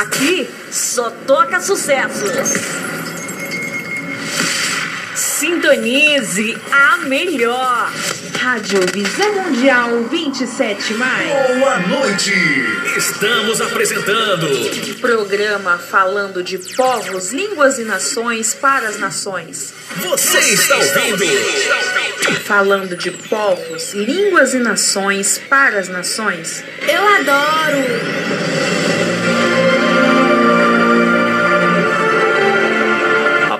Aqui 0.00 0.48
só 0.70 1.10
toca 1.26 1.60
sucessos. 1.60 2.30
Sintonize 5.14 6.56
a 6.72 6.96
melhor. 7.04 7.92
Rádio 8.38 8.80
Visão 8.94 9.30
Mundial 9.34 10.04
27 10.04 10.94
mais. 10.94 11.28
Boa 11.58 11.78
noite. 11.80 12.32
Estamos 12.96 13.60
apresentando 13.60 14.48
programa 15.02 15.76
falando 15.76 16.42
de 16.42 16.56
povos, 16.56 17.30
línguas 17.32 17.78
e 17.78 17.84
nações 17.84 18.54
para 18.54 18.88
as 18.88 18.98
nações. 18.98 19.74
Você 19.96 20.38
está 20.38 20.76
ouvindo? 20.76 21.24
Falando 22.46 22.96
de 22.96 23.10
povos, 23.10 23.92
línguas 23.92 24.54
e 24.54 24.58
nações 24.58 25.36
para 25.36 25.78
as 25.78 25.90
nações. 25.90 26.64
Eu 26.88 27.06
adoro. 27.06 28.59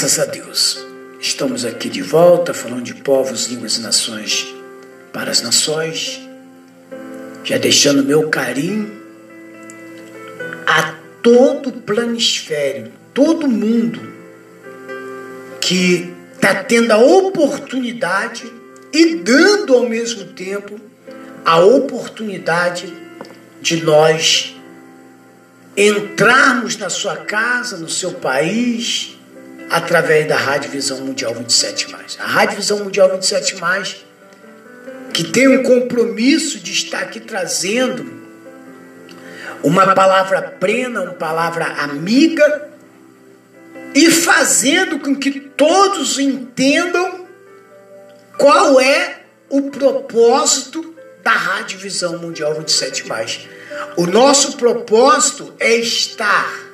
Graças 0.00 0.18
a 0.18 0.24
Deus, 0.24 0.78
estamos 1.20 1.66
aqui 1.66 1.90
de 1.90 2.00
volta 2.00 2.54
falando 2.54 2.80
de 2.80 2.94
povos, 2.94 3.48
línguas 3.48 3.76
e 3.76 3.82
nações 3.82 4.46
para 5.12 5.30
as 5.30 5.42
nações, 5.42 6.18
já 7.44 7.58
deixando 7.58 8.02
meu 8.02 8.30
carinho 8.30 8.90
a 10.66 10.94
todo 11.22 11.68
o 11.68 11.72
planisfério, 11.72 12.90
todo 13.12 13.46
mundo 13.46 14.00
que 15.60 16.10
está 16.32 16.64
tendo 16.64 16.92
a 16.92 16.96
oportunidade 16.96 18.50
e 18.94 19.16
dando 19.16 19.74
ao 19.74 19.86
mesmo 19.86 20.32
tempo 20.32 20.80
a 21.44 21.60
oportunidade 21.60 22.90
de 23.60 23.82
nós 23.82 24.56
entrarmos 25.76 26.78
na 26.78 26.88
sua 26.88 27.16
casa, 27.16 27.76
no 27.76 27.90
seu 27.90 28.14
país, 28.14 29.19
através 29.70 30.26
da 30.26 30.36
Rádio 30.36 30.70
Visão 30.70 31.00
Mundial 31.00 31.32
27. 31.34 31.86
A 32.18 32.26
Rádio 32.26 32.56
Visão 32.56 32.78
Mundial 32.80 33.08
27, 33.10 33.56
que 35.14 35.24
tem 35.24 35.48
um 35.48 35.62
compromisso 35.62 36.58
de 36.58 36.72
estar 36.72 37.02
aqui 37.02 37.20
trazendo 37.20 38.20
uma 39.62 39.94
palavra 39.94 40.42
plena, 40.42 41.02
uma 41.02 41.12
palavra 41.12 41.64
amiga 41.64 42.68
e 43.94 44.10
fazendo 44.10 44.98
com 44.98 45.14
que 45.14 45.38
todos 45.40 46.18
entendam 46.18 47.26
qual 48.36 48.80
é 48.80 49.20
o 49.48 49.70
propósito 49.70 50.94
da 51.22 51.32
Rádio 51.32 51.78
Visão 51.78 52.18
Mundial 52.18 52.54
27. 52.54 53.48
O 53.96 54.06
nosso 54.06 54.56
propósito 54.56 55.54
é 55.60 55.74
estar 55.76 56.69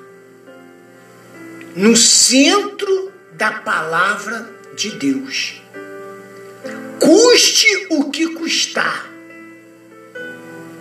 no 1.76 1.94
centro 1.94 3.12
da 3.32 3.52
palavra 3.52 4.48
de 4.74 4.92
Deus. 4.92 5.60
Custe 6.98 7.86
o 7.90 8.10
que 8.10 8.28
custar. 8.28 9.12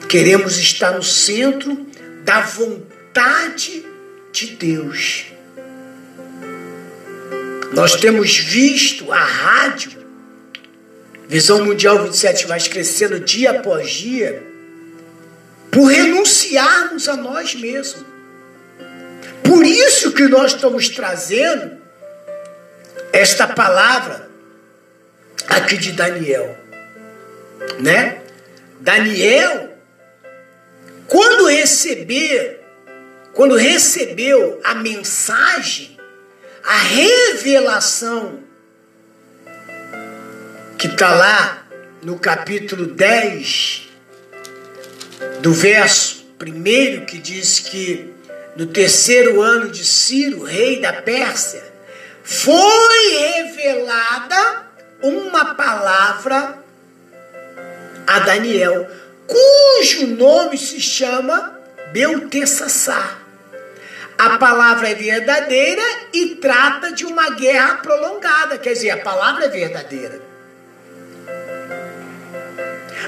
Queremos 0.08 0.58
estar 0.58 0.92
no 0.92 1.04
centro 1.04 1.86
da 2.24 2.40
vontade 2.40 3.86
de 4.32 4.48
Deus. 4.56 5.26
Nós 7.74 7.96
temos 7.96 8.38
visto 8.38 9.12
a 9.12 9.22
rádio, 9.22 9.92
Visão 11.28 11.66
Mundial 11.66 12.04
27 12.04 12.48
mais 12.48 12.70
crescendo 12.70 13.20
dia 13.20 13.52
após 13.52 13.92
dia, 13.92 14.42
por 15.70 15.88
renunciarmos 15.88 17.10
a 17.10 17.18
nós 17.18 17.54
mesmos. 17.54 18.15
Por 19.46 19.66
isso 19.66 20.12
que 20.12 20.24
nós 20.28 20.54
estamos 20.54 20.90
trazendo 20.90 21.78
esta 23.14 23.48
palavra 23.48 24.28
aqui 25.48 25.78
de 25.78 25.92
Daniel, 25.92 26.58
né? 27.80 28.22
Daniel, 28.80 29.78
quando 31.08 31.48
receber, 31.48 32.62
quando 33.34 33.56
recebeu 33.56 34.60
a 34.64 34.76
mensagem, 34.76 35.98
a 36.64 36.78
revelação 36.78 38.40
que 40.78 40.88
está 40.88 41.14
lá 41.14 41.68
no 42.02 42.20
capítulo 42.20 42.88
10, 42.88 43.90
do 45.42 45.54
verso 45.54 46.26
primeiro, 46.38 47.06
que 47.06 47.18
diz 47.18 47.60
que 47.60 48.15
no 48.56 48.66
terceiro 48.68 49.42
ano 49.42 49.70
de 49.70 49.84
Ciro, 49.84 50.44
rei 50.44 50.80
da 50.80 50.94
Pérsia, 50.94 51.64
foi 52.24 53.10
revelada 53.10 54.66
uma 55.02 55.54
palavra 55.56 56.58
a 58.08 58.20
Daniel, 58.20 58.90
cujo 59.28 60.08
nome 60.08 60.58
se 60.58 60.80
chama 60.80 61.60
Beltessassar. 61.92 63.20
A 64.18 64.38
palavra 64.38 64.90
é 64.90 64.96
verdadeira 64.96 65.84
e 66.14 66.36
trata 66.36 66.94
de 66.94 67.06
uma 67.06 67.32
guerra 67.32 67.76
prolongada, 67.76 68.58
quer 68.58 68.74
dizer, 68.74 68.92
a 68.92 68.98
palavra 68.98 69.46
é 69.46 69.50
verdadeira. 69.50 70.22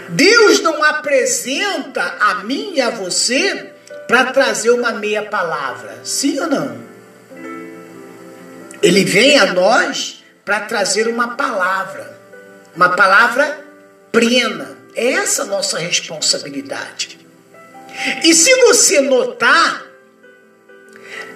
Deus 0.10 0.62
não 0.62 0.84
apresenta 0.84 2.18
a 2.20 2.36
mim 2.44 2.74
e 2.76 2.82
a 2.82 2.90
você 2.90 3.74
para 4.08 4.32
trazer 4.32 4.70
uma 4.72 4.92
meia 4.94 5.24
palavra. 5.24 6.00
Sim 6.04 6.40
ou 6.40 6.48
não? 6.48 6.88
Ele 8.82 9.04
vem 9.04 9.38
a 9.38 9.54
nós 9.54 10.24
para 10.46 10.62
trazer 10.62 11.08
uma 11.08 11.36
palavra, 11.36 12.18
uma 12.76 12.90
palavra 12.90 13.60
plena. 14.12 14.78
É 14.96 15.14
essa 15.14 15.44
a 15.44 15.46
nossa 15.46 15.78
responsabilidade. 15.78 17.20
E 18.24 18.34
se 18.34 18.54
você 18.62 19.02
notar, 19.02 19.86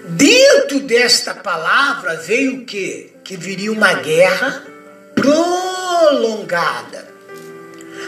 dentro 0.06 0.80
desta 0.80 1.34
palavra 1.34 2.16
veio 2.16 2.62
o 2.62 2.66
quê? 2.66 3.12
Que 3.24 3.36
viria 3.36 3.72
uma 3.72 3.94
guerra 3.96 4.64
prolongada. 5.14 7.12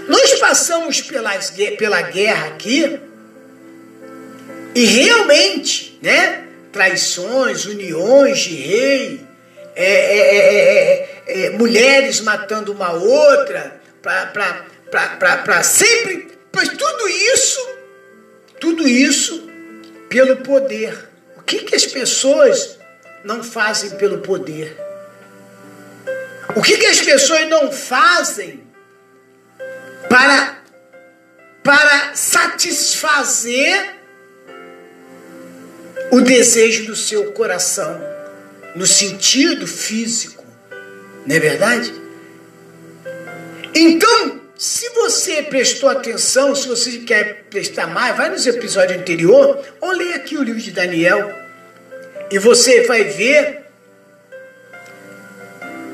Nós 0.07 0.33
passamos 0.35 1.01
pelas, 1.01 1.51
pela 1.77 2.01
guerra 2.01 2.47
aqui 2.47 2.99
e 4.75 4.85
realmente, 4.85 5.99
né? 6.01 6.45
Traições, 6.71 7.65
uniões 7.65 8.39
de 8.39 8.55
rei, 8.55 9.27
é, 9.75 10.17
é, 10.17 11.23
é, 11.27 11.49
mulheres 11.51 12.21
matando 12.21 12.71
uma 12.71 12.91
outra, 12.91 13.79
para 14.01 15.63
sempre. 15.63 16.31
Mas 16.51 16.69
tudo 16.69 17.07
isso, 17.07 17.69
tudo 18.59 18.87
isso 18.87 19.49
pelo 20.09 20.37
poder. 20.37 21.09
O 21.37 21.41
que, 21.41 21.59
que 21.59 21.75
as 21.75 21.85
pessoas 21.85 22.77
não 23.23 23.43
fazem 23.43 23.91
pelo 23.91 24.19
poder? 24.19 24.77
O 26.55 26.61
que, 26.61 26.77
que 26.77 26.85
as 26.85 27.01
pessoas 27.01 27.47
não 27.49 27.71
fazem 27.71 28.63
para, 30.07 30.59
para 31.63 32.15
satisfazer 32.15 34.02
o 36.13 36.21
desejo 36.21 36.85
do 36.85 36.95
seu 36.95 37.31
coração, 37.31 37.99
no 38.75 38.85
sentido 38.85 39.65
físico, 39.65 40.45
não 41.25 41.35
é 41.35 41.39
verdade? 41.39 41.91
Então, 43.73 44.39
se 44.55 44.89
você 44.89 45.41
prestou 45.41 45.89
atenção, 45.89 46.53
se 46.53 46.67
você 46.67 46.99
quer 46.99 47.45
prestar 47.49 47.87
mais, 47.87 48.15
vai 48.15 48.29
nos 48.29 48.45
episódios 48.45 48.99
anterior 48.99 49.59
ou 49.81 49.91
leia 49.91 50.17
aqui 50.17 50.37
o 50.37 50.43
livro 50.43 50.61
de 50.61 50.69
Daniel 50.69 51.33
e 52.29 52.37
você 52.37 52.83
vai 52.83 53.05
ver 53.05 53.63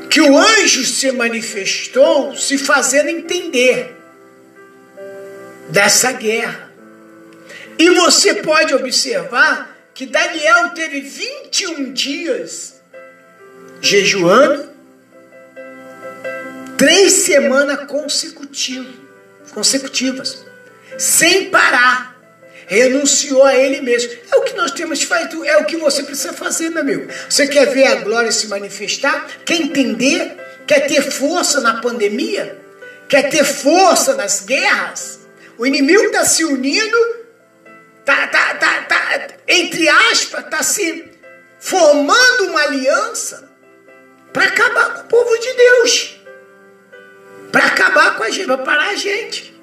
que 0.09 0.19
o 0.19 0.37
anjo 0.37 0.83
se 0.83 1.13
manifestou 1.13 2.35
se 2.35 2.57
fazendo 2.57 3.07
entender 3.07 3.95
dessa 5.69 6.11
guerra. 6.11 6.69
E 7.77 7.89
você 7.91 8.33
pode 8.33 8.75
observar 8.75 9.78
que 9.99 10.05
Daniel 10.05 10.69
teve 10.69 11.01
21 11.01 11.91
dias 11.91 12.75
jejuando, 13.81 14.69
três 16.77 17.11
semanas 17.11 17.85
consecutivas, 17.85 18.95
consecutivas, 19.53 20.45
sem 20.97 21.49
parar. 21.49 22.17
Renunciou 22.65 23.43
a 23.43 23.53
ele 23.57 23.81
mesmo. 23.81 24.13
É 24.31 24.37
o 24.37 24.43
que 24.43 24.53
nós 24.53 24.71
temos 24.71 25.03
feito, 25.03 25.43
é 25.43 25.57
o 25.57 25.65
que 25.65 25.75
você 25.75 26.01
precisa 26.01 26.31
fazer, 26.31 26.69
meu 26.69 26.79
amigo. 26.79 27.11
Você 27.29 27.45
quer 27.49 27.65
ver 27.65 27.87
a 27.87 27.95
glória 27.95 28.31
se 28.31 28.47
manifestar? 28.47 29.27
Quer 29.43 29.55
entender? 29.55 30.37
Quer 30.65 30.87
ter 30.87 31.01
força 31.11 31.59
na 31.59 31.81
pandemia? 31.81 32.57
Quer 33.09 33.23
ter 33.29 33.43
força 33.43 34.15
nas 34.15 34.45
guerras? 34.45 35.19
O 35.57 35.65
inimigo 35.65 36.05
está 36.05 36.23
se 36.23 36.45
unindo, 36.45 37.18
tá, 38.05 38.27
tá, 38.27 38.55
tá, 38.55 38.81
tá, 38.83 39.27
entre 39.47 39.87
aspas, 39.89 40.45
está 40.45 40.63
se 40.63 41.11
formando 41.59 42.47
uma 42.47 42.61
aliança 42.61 43.49
para 44.31 44.45
acabar 44.45 44.93
com 44.93 45.01
o 45.01 45.05
povo 45.05 45.37
de 45.37 45.53
Deus. 45.53 46.19
Para 47.51 47.65
acabar 47.65 48.15
com 48.15 48.23
a 48.23 48.29
gente, 48.29 48.45
para 48.45 48.57
parar 48.59 48.89
a 48.89 48.95
gente. 48.95 49.55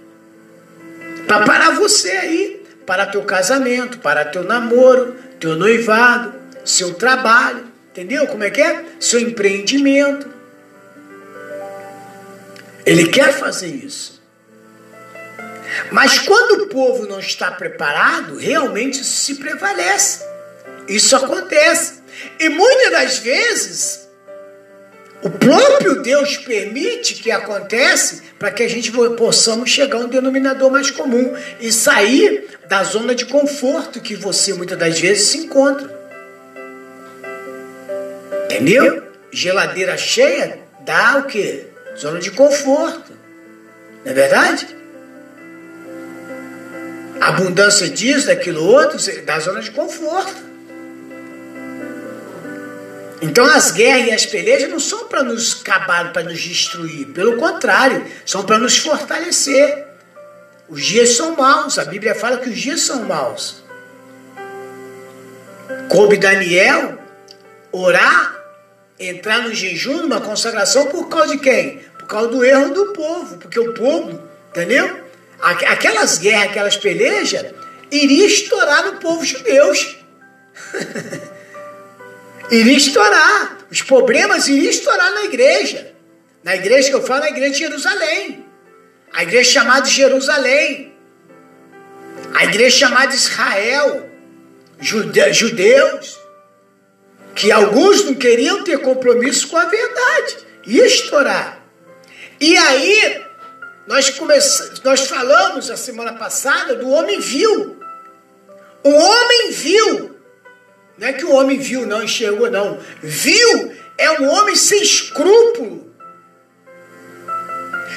Para 1.26 1.44
parar 1.44 1.70
você 1.70 2.10
aí. 2.10 2.66
Para 2.84 3.06
teu 3.06 3.24
casamento, 3.24 3.98
para 3.98 4.24
teu 4.24 4.44
namoro, 4.44 5.16
teu 5.40 5.56
noivado, 5.56 6.32
seu 6.64 6.94
trabalho. 6.94 7.66
Entendeu 7.90 8.26
como 8.28 8.44
é 8.44 8.50
que 8.50 8.60
é? 8.60 8.84
Seu 9.00 9.18
empreendimento. 9.18 10.30
Ele 12.84 13.08
quer 13.08 13.32
fazer 13.32 13.66
isso. 13.66 14.15
Mas 15.90 16.18
quando 16.20 16.62
o 16.62 16.66
povo 16.68 17.06
não 17.06 17.18
está 17.18 17.50
preparado, 17.50 18.36
realmente 18.36 19.00
isso 19.00 19.24
se 19.24 19.34
prevalece. 19.36 20.24
Isso 20.88 21.16
acontece. 21.16 22.02
E 22.38 22.48
muitas 22.48 22.90
das 22.92 23.18
vezes, 23.18 24.08
o 25.22 25.30
próprio 25.30 26.02
Deus 26.02 26.36
permite 26.36 27.14
que 27.14 27.30
aconteça 27.30 28.22
para 28.38 28.50
que 28.50 28.62
a 28.62 28.68
gente 28.68 28.92
possamos 29.16 29.70
chegar 29.70 29.98
a 29.98 30.02
um 30.02 30.08
denominador 30.08 30.70
mais 30.70 30.90
comum 30.90 31.34
e 31.60 31.72
sair 31.72 32.46
da 32.68 32.84
zona 32.84 33.14
de 33.14 33.26
conforto 33.26 34.00
que 34.00 34.14
você 34.14 34.52
muitas 34.52 34.78
das 34.78 35.00
vezes 35.00 35.28
se 35.28 35.38
encontra. 35.38 35.94
Entendeu? 38.44 39.02
Geladeira 39.32 39.96
cheia 39.96 40.60
dá 40.80 41.18
o 41.18 41.24
quê? 41.24 41.66
Zona 41.98 42.20
de 42.20 42.30
conforto. 42.30 43.12
Não 44.04 44.12
é 44.12 44.14
verdade? 44.14 44.66
Abundância 47.20 47.88
disso, 47.88 48.26
daquilo 48.26 48.64
outro, 48.64 48.98
dá 49.24 49.38
zona 49.38 49.60
de 49.60 49.70
conforto. 49.70 50.46
Então 53.22 53.44
as 53.44 53.70
guerras 53.70 54.08
e 54.08 54.12
as 54.12 54.26
pelejas 54.26 54.68
não 54.68 54.78
são 54.78 55.08
para 55.08 55.22
nos 55.22 55.60
acabar, 55.60 56.12
para 56.12 56.22
nos 56.22 56.40
destruir. 56.40 57.06
Pelo 57.08 57.36
contrário, 57.36 58.04
são 58.24 58.44
para 58.44 58.58
nos 58.58 58.76
fortalecer. 58.76 59.86
Os 60.68 60.84
dias 60.84 61.10
são 61.10 61.34
maus, 61.34 61.78
a 61.78 61.84
Bíblia 61.84 62.14
fala 62.14 62.38
que 62.38 62.50
os 62.50 62.58
dias 62.58 62.80
são 62.82 63.04
maus. 63.04 63.62
Coube 65.88 66.16
Daniel 66.16 66.98
orar, 67.72 68.34
entrar 68.98 69.42
no 69.42 69.54
jejum, 69.54 69.98
numa 69.98 70.20
consagração, 70.20 70.86
por 70.86 71.08
causa 71.08 71.32
de 71.32 71.38
quem? 71.38 71.78
Por 71.98 72.06
causa 72.06 72.28
do 72.28 72.44
erro 72.44 72.72
do 72.72 72.92
povo, 72.92 73.36
porque 73.38 73.58
o 73.58 73.74
povo, 73.74 74.20
entendeu? 74.50 75.05
Aquelas 75.40 76.18
guerras, 76.18 76.50
aquelas 76.50 76.76
pelejas, 76.76 77.46
iria 77.90 78.26
estourar 78.26 78.86
no 78.86 79.00
povo 79.00 79.24
judeus. 79.24 79.96
iria 82.50 82.76
estourar. 82.76 83.58
Os 83.70 83.82
problemas 83.82 84.48
iriam 84.48 84.70
estourar 84.70 85.12
na 85.12 85.24
igreja. 85.24 85.92
Na 86.42 86.54
igreja 86.54 86.88
que 86.88 86.94
eu 86.94 87.02
falo, 87.02 87.20
na 87.20 87.30
igreja 87.30 87.52
de 87.52 87.58
Jerusalém. 87.58 88.46
A 89.12 89.22
igreja 89.22 89.50
chamada 89.50 89.86
Jerusalém. 89.86 90.94
A 92.34 92.44
igreja 92.44 92.78
chamada 92.78 93.14
Israel. 93.14 94.08
Jude 94.80 95.32
judeus. 95.32 96.18
Que 97.34 97.52
alguns 97.52 98.04
não 98.04 98.14
queriam 98.14 98.64
ter 98.64 98.78
compromisso 98.78 99.48
com 99.48 99.56
a 99.56 99.64
verdade. 99.66 100.36
Ia 100.66 100.86
estourar. 100.86 101.62
E 102.40 102.56
aí, 102.56 103.25
nós, 103.86 104.10
começamos, 104.10 104.80
nós 104.80 105.06
falamos 105.06 105.70
a 105.70 105.76
semana 105.76 106.14
passada 106.14 106.74
do 106.74 106.88
homem 106.88 107.20
viu. 107.20 107.78
O 108.82 108.90
homem 108.90 109.50
viu 109.50 110.16
não 110.98 111.08
é 111.08 111.12
que 111.12 111.24
o 111.24 111.32
homem 111.32 111.58
viu, 111.58 111.86
não 111.86 112.02
enxergou, 112.02 112.50
não. 112.50 112.80
Viu 113.02 113.76
é 113.98 114.20
um 114.20 114.28
homem 114.28 114.56
sem 114.56 114.82
escrúpulo, 114.82 115.94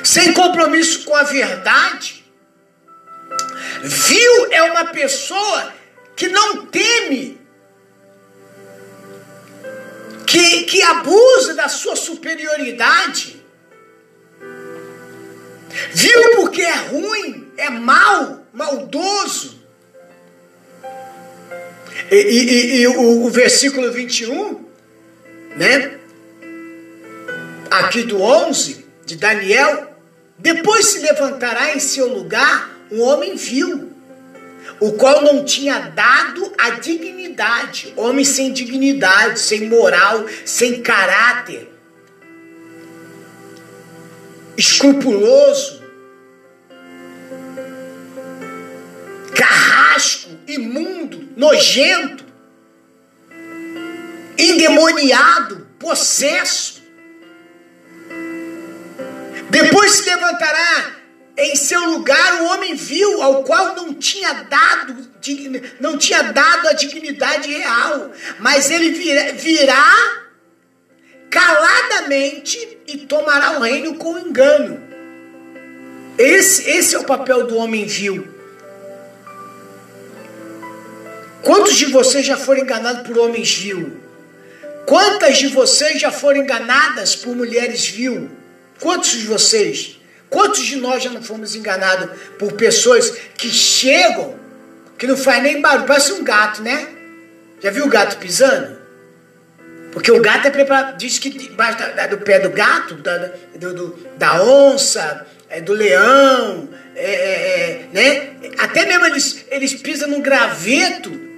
sem 0.04 0.34
compromisso 0.34 1.06
com 1.06 1.16
a 1.16 1.24
verdade. 1.24 2.26
Viu 3.82 4.52
é 4.52 4.64
uma 4.64 4.88
pessoa 4.88 5.74
que 6.16 6.28
não 6.28 6.66
teme, 6.66 7.40
que, 10.28 10.64
que 10.64 10.82
abusa 10.82 11.54
da 11.54 11.70
sua 11.70 11.96
superioridade. 11.96 13.39
Viu 15.94 16.36
porque 16.36 16.62
é 16.62 16.76
ruim, 16.76 17.48
é 17.58 17.70
mal, 17.70 18.44
maldoso. 18.54 19.60
E, 22.12 22.16
e, 22.16 22.82
e 22.82 22.88
o, 22.88 23.26
o, 23.26 23.30
versículo 23.30 23.92
21, 23.92 24.66
né? 25.56 26.00
Aqui 27.70 28.04
do 28.04 28.22
11, 28.22 28.86
de 29.06 29.16
Daniel. 29.16 29.94
Depois 30.38 30.88
se 30.88 31.00
levantará 31.00 31.76
em 31.76 31.80
seu 31.80 32.08
lugar 32.08 32.70
um 32.92 33.02
homem 33.02 33.36
vil, 33.36 33.92
o 34.80 34.94
qual 34.94 35.22
não 35.22 35.44
tinha 35.44 35.80
dado 35.80 36.52
a 36.58 36.72
dignidade. 36.72 37.94
Homem 37.96 38.26
sem 38.26 38.52
dignidade, 38.52 39.40
sem 39.40 39.68
moral, 39.68 40.26
sem 40.46 40.82
caráter. 40.82 41.69
Escrupuloso. 44.60 45.82
Carrasco, 49.34 50.38
imundo 50.46 51.30
nojento, 51.38 52.26
endemoniado, 54.38 55.66
possesso. 55.80 56.84
Depois 59.50 59.92
se 59.94 60.10
levantará 60.10 60.92
em 61.38 61.56
seu 61.56 61.80
lugar 61.92 62.42
o 62.42 62.48
homem 62.48 62.76
vil, 62.76 63.22
ao 63.22 63.46
qual 63.46 63.78
não 63.78 63.94
tinha 63.94 64.34
dado, 64.44 65.10
não 65.80 65.98
tinha 65.98 66.22
dado 66.34 66.68
a 66.68 66.74
dignidade 66.74 67.50
real, 67.50 68.12
mas 68.40 68.70
ele 68.70 68.90
virá, 68.90 69.32
virá 69.32 70.29
caladamente 71.30 72.80
e 72.88 72.98
tomará 72.98 73.58
o 73.58 73.62
reino 73.62 73.96
com 73.96 74.18
engano. 74.18 74.82
Esse, 76.18 76.70
esse 76.70 76.96
é 76.96 77.00
o 77.00 77.06
papel 77.06 77.48
do 77.48 77.56
homem 77.58 77.86
vil. 77.86 78.28
Quantos 81.42 81.78
de 81.78 81.86
vocês 81.86 82.26
já 82.26 82.36
foram 82.36 82.62
enganados 82.62 83.08
por 83.08 83.18
homens 83.18 83.56
vil? 83.56 84.00
Quantas 84.86 85.38
de 85.38 85.48
vocês 85.48 86.02
já 86.02 86.12
foram 86.12 86.42
enganadas 86.42 87.16
por 87.16 87.36
mulheres 87.36 87.88
vil? 87.88 88.30
Quantos 88.80 89.12
de 89.12 89.26
vocês? 89.26 90.00
Quantos 90.30 90.66
de 90.66 90.76
nós 90.76 91.04
já 91.04 91.10
não 91.10 91.24
fomos 91.24 91.56
enganados 91.56 92.10
por 92.38 92.54
pessoas 92.54 93.12
que 93.38 93.50
chegam, 93.50 94.38
que 94.98 95.08
não 95.08 95.16
faz 95.16 95.42
nem 95.42 95.62
barulho, 95.62 95.88
parece 95.88 96.14
um 96.14 96.24
gato, 96.24 96.62
né? 96.62 96.88
Já 97.62 97.72
viu 97.72 97.86
o 97.86 97.90
gato 97.90 98.18
pisando? 98.18 98.79
Porque 99.92 100.12
o 100.12 100.22
gato 100.22 100.48
é 100.48 100.52
preparado, 100.52 100.98
diz 100.98 101.18
que 101.18 101.30
debaixo 101.30 101.78
do 102.10 102.18
pé 102.20 102.40
do 102.40 102.52
gato, 102.52 102.96
da, 102.96 103.32
do, 103.56 103.74
do, 103.74 104.10
da 104.18 104.44
onça, 104.44 105.26
é, 105.50 105.62
do 105.62 105.74
leão, 105.74 106.70
é, 106.96 107.12
é, 107.12 107.60
é, 107.60 107.86
né? 107.92 108.30
Até 108.60 108.86
mesmo 108.86 109.06
eles, 109.06 109.46
eles 109.50 109.74
pisam 109.74 110.10
num 110.10 110.22
graveto 110.22 111.30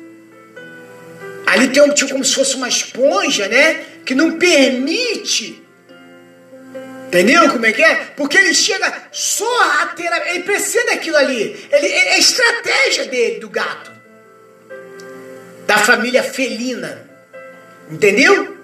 Ali 1.52 1.68
tem 1.68 1.84
um 1.84 1.94
tipo 1.94 2.12
como 2.12 2.24
se 2.24 2.34
fosse 2.34 2.56
uma 2.56 2.70
esponja, 2.70 3.46
né? 3.50 3.84
Que 4.06 4.16
não 4.16 4.38
permite. 4.38 5.62
Entendeu 7.08 7.50
como 7.50 7.66
é 7.66 7.74
que 7.74 7.84
é? 7.84 7.96
Porque 8.16 8.38
ele 8.38 8.54
chega 8.54 9.10
só 9.12 9.82
a 9.82 9.88
ter. 9.88 10.10
Ele 10.30 10.44
precisa 10.44 10.86
daquilo 10.86 11.18
ali. 11.18 11.68
Ele, 11.70 11.88
é 11.88 12.14
a 12.14 12.18
estratégia 12.18 13.06
dele, 13.08 13.42
do 13.42 13.50
gato. 13.50 13.92
Da 15.68 15.78
família 15.78 16.24
felina. 16.24 17.11
Entendeu? 17.92 18.62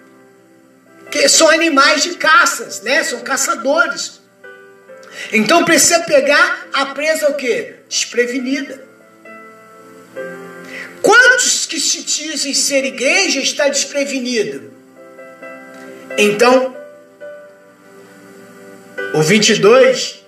que 1.10 1.27
são 1.29 1.50
animais 1.50 2.03
de 2.03 2.15
caças, 2.15 2.81
né? 2.81 3.03
São 3.03 3.22
caçadores. 3.22 4.22
Então 5.31 5.65
precisa 5.65 6.01
pegar 6.01 6.67
a 6.74 6.88
presa 6.88 7.29
o 7.29 7.36
quê? 7.36 7.75
Desprevenida. 7.88 8.86
Quantos 11.01 11.65
que 11.65 11.79
se 11.79 12.03
dizem 12.03 12.53
ser 12.53 12.84
igreja 12.86 13.39
está 13.39 13.67
desprevenido? 13.67 14.74
Então, 16.17 16.75
o 19.13 19.22
22, 19.22 20.24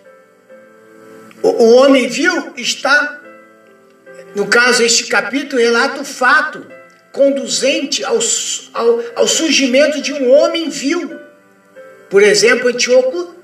o, 1.41 1.50
o 1.50 1.75
homem 1.75 2.08
viu 2.08 2.53
está, 2.56 3.20
no 4.36 4.48
caso 4.48 4.84
este 4.84 5.08
capítulo 5.08 5.62
relata 5.62 6.01
o 6.01 6.06
fato 6.06 6.78
conduzente 7.12 8.04
ao, 8.04 8.20
ao, 8.74 9.04
ao 9.16 9.28
surgimento 9.28 10.01
de 10.01 10.13
um 10.13 10.32
homem 10.32 10.70
vil. 10.70 11.20
Por 12.10 12.24
exemplo, 12.24 12.70
Antíoco 12.70 13.36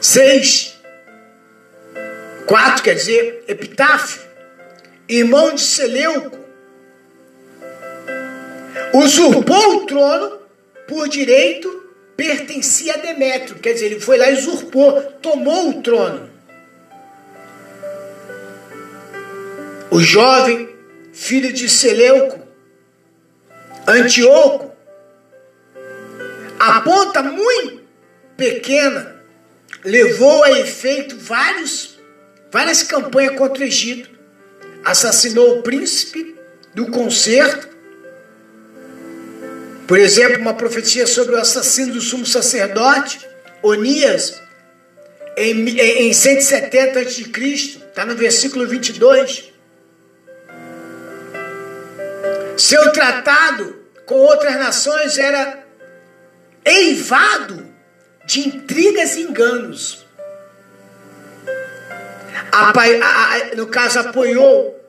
6, 0.00 0.74
4 2.46 2.82
quer 2.82 2.94
dizer, 2.94 3.44
Epitáfio, 3.48 4.22
irmão 5.08 5.54
de 5.54 5.60
Seleuco, 5.60 6.38
usurpou 8.92 9.76
o 9.76 9.86
trono 9.86 10.38
por 10.86 11.08
direito, 11.08 11.68
pertencia 12.16 12.94
a 12.94 12.98
Demétrio, 12.98 13.58
quer 13.58 13.72
dizer, 13.72 13.86
ele 13.86 14.00
foi 14.00 14.18
lá 14.18 14.30
e 14.30 14.34
usurpou, 14.34 15.00
tomou 15.22 15.70
o 15.70 15.82
trono. 15.82 16.30
O 19.90 20.00
jovem 20.00 20.73
filho 21.14 21.52
de 21.52 21.68
Seleuco, 21.68 22.40
Antíoco, 23.86 24.72
a 26.58 26.80
ponta 26.80 27.22
muito 27.22 27.82
pequena 28.36 29.14
levou 29.84 30.42
a 30.42 30.50
efeito 30.58 31.16
vários, 31.16 31.98
várias 32.50 32.82
campanhas 32.82 33.36
contra 33.36 33.62
o 33.62 33.66
Egito. 33.66 34.10
Assassinou 34.84 35.58
o 35.58 35.62
príncipe 35.62 36.34
do 36.74 36.90
concerto. 36.90 37.68
Por 39.86 39.98
exemplo, 39.98 40.40
uma 40.40 40.54
profecia 40.54 41.06
sobre 41.06 41.36
o 41.36 41.38
assassino 41.38 41.92
do 41.92 42.00
sumo 42.00 42.26
sacerdote, 42.26 43.20
Onias, 43.62 44.42
em, 45.36 45.68
em 45.78 46.12
170 46.12 47.00
a.C., 47.00 47.22
está 47.88 48.04
no 48.04 48.16
versículo 48.16 48.66
22. 48.66 49.53
Seu 52.56 52.92
tratado 52.92 53.84
com 54.06 54.16
outras 54.16 54.56
nações 54.56 55.18
era 55.18 55.64
eivado 56.64 57.66
de 58.24 58.48
intrigas 58.48 59.16
e 59.16 59.22
enganos. 59.22 60.06
no 63.56 63.66
caso, 63.66 63.98
apoiou 63.98 64.80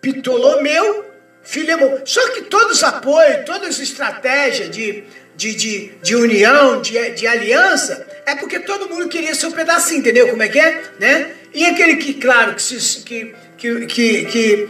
Ptolomeu, 0.00 1.04
Filemão. 1.42 2.00
Só 2.04 2.26
que 2.30 2.42
todos 2.42 2.78
os 2.78 2.84
apoios, 2.84 3.44
todas 3.44 3.68
as 3.68 3.78
estratégias 3.80 4.70
de, 4.70 5.04
de, 5.36 5.54
de, 5.54 5.92
de 6.02 6.16
união, 6.16 6.80
de, 6.80 7.10
de 7.10 7.26
aliança, 7.26 8.06
é 8.26 8.34
porque 8.34 8.60
todo 8.60 8.88
mundo 8.88 9.08
queria 9.08 9.34
seu 9.34 9.52
pedacinho, 9.52 10.00
entendeu 10.00 10.28
como 10.28 10.42
é 10.42 10.48
que 10.48 10.58
é? 10.58 10.82
Né? 10.98 11.32
E 11.52 11.66
aquele 11.66 11.96
que, 11.96 12.14
claro, 12.14 12.54
que, 12.54 13.34
que, 13.58 13.86
que, 13.86 14.24
que, 14.26 14.68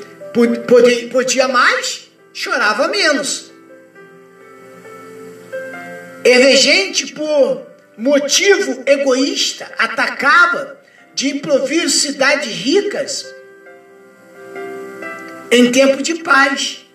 podia 1.11 1.49
mais, 1.49 2.10
chorava 2.40 2.88
menos. 2.88 3.52
Emergente 6.25 7.12
por 7.12 7.66
motivo 7.99 8.82
egoísta, 8.87 9.70
atacava 9.76 10.80
de 11.14 11.28
improviso 11.37 11.90
cidades 11.90 12.50
ricas 12.50 13.26
em 15.50 15.70
tempo 15.70 16.02
de 16.02 16.14
paz. 16.23 16.87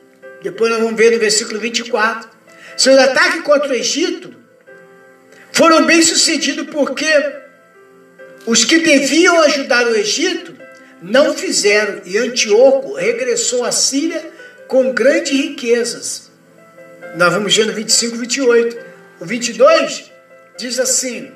Depois 0.42 0.72
nós 0.72 0.82
vamos 0.82 0.98
ver 0.98 1.12
no 1.12 1.20
versículo 1.20 1.60
24. 1.60 2.28
Seus 2.76 2.98
ataques 2.98 3.42
contra 3.42 3.70
o 3.70 3.76
Egito 3.76 4.34
foram 5.52 5.86
bem 5.86 6.02
sucedidos 6.02 6.68
porque 6.72 7.06
os 8.48 8.66
que 8.66 8.80
deviam 8.80 9.40
ajudar 9.42 9.86
o 9.86 9.96
Egito 9.96 10.56
não 11.04 11.36
fizeram 11.36 12.02
e 12.04 12.18
Antíoco 12.18 12.96
regressou 12.96 13.64
à 13.64 13.72
Síria 13.72 14.34
com 14.68 14.92
grandes 14.94 15.32
riquezas. 15.32 16.32
Nós 17.16 17.34
vamos 17.34 17.56
ver 17.56 17.66
no 17.66 17.74
25 17.74 18.16
e 18.16 18.18
28. 18.20 18.78
O 19.20 19.26
22 19.26 20.12
diz 20.58 20.80
assim: 20.80 21.32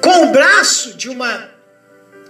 Com 0.00 0.26
o 0.26 0.32
braço 0.32 0.94
de 0.94 1.08
uma 1.08 1.50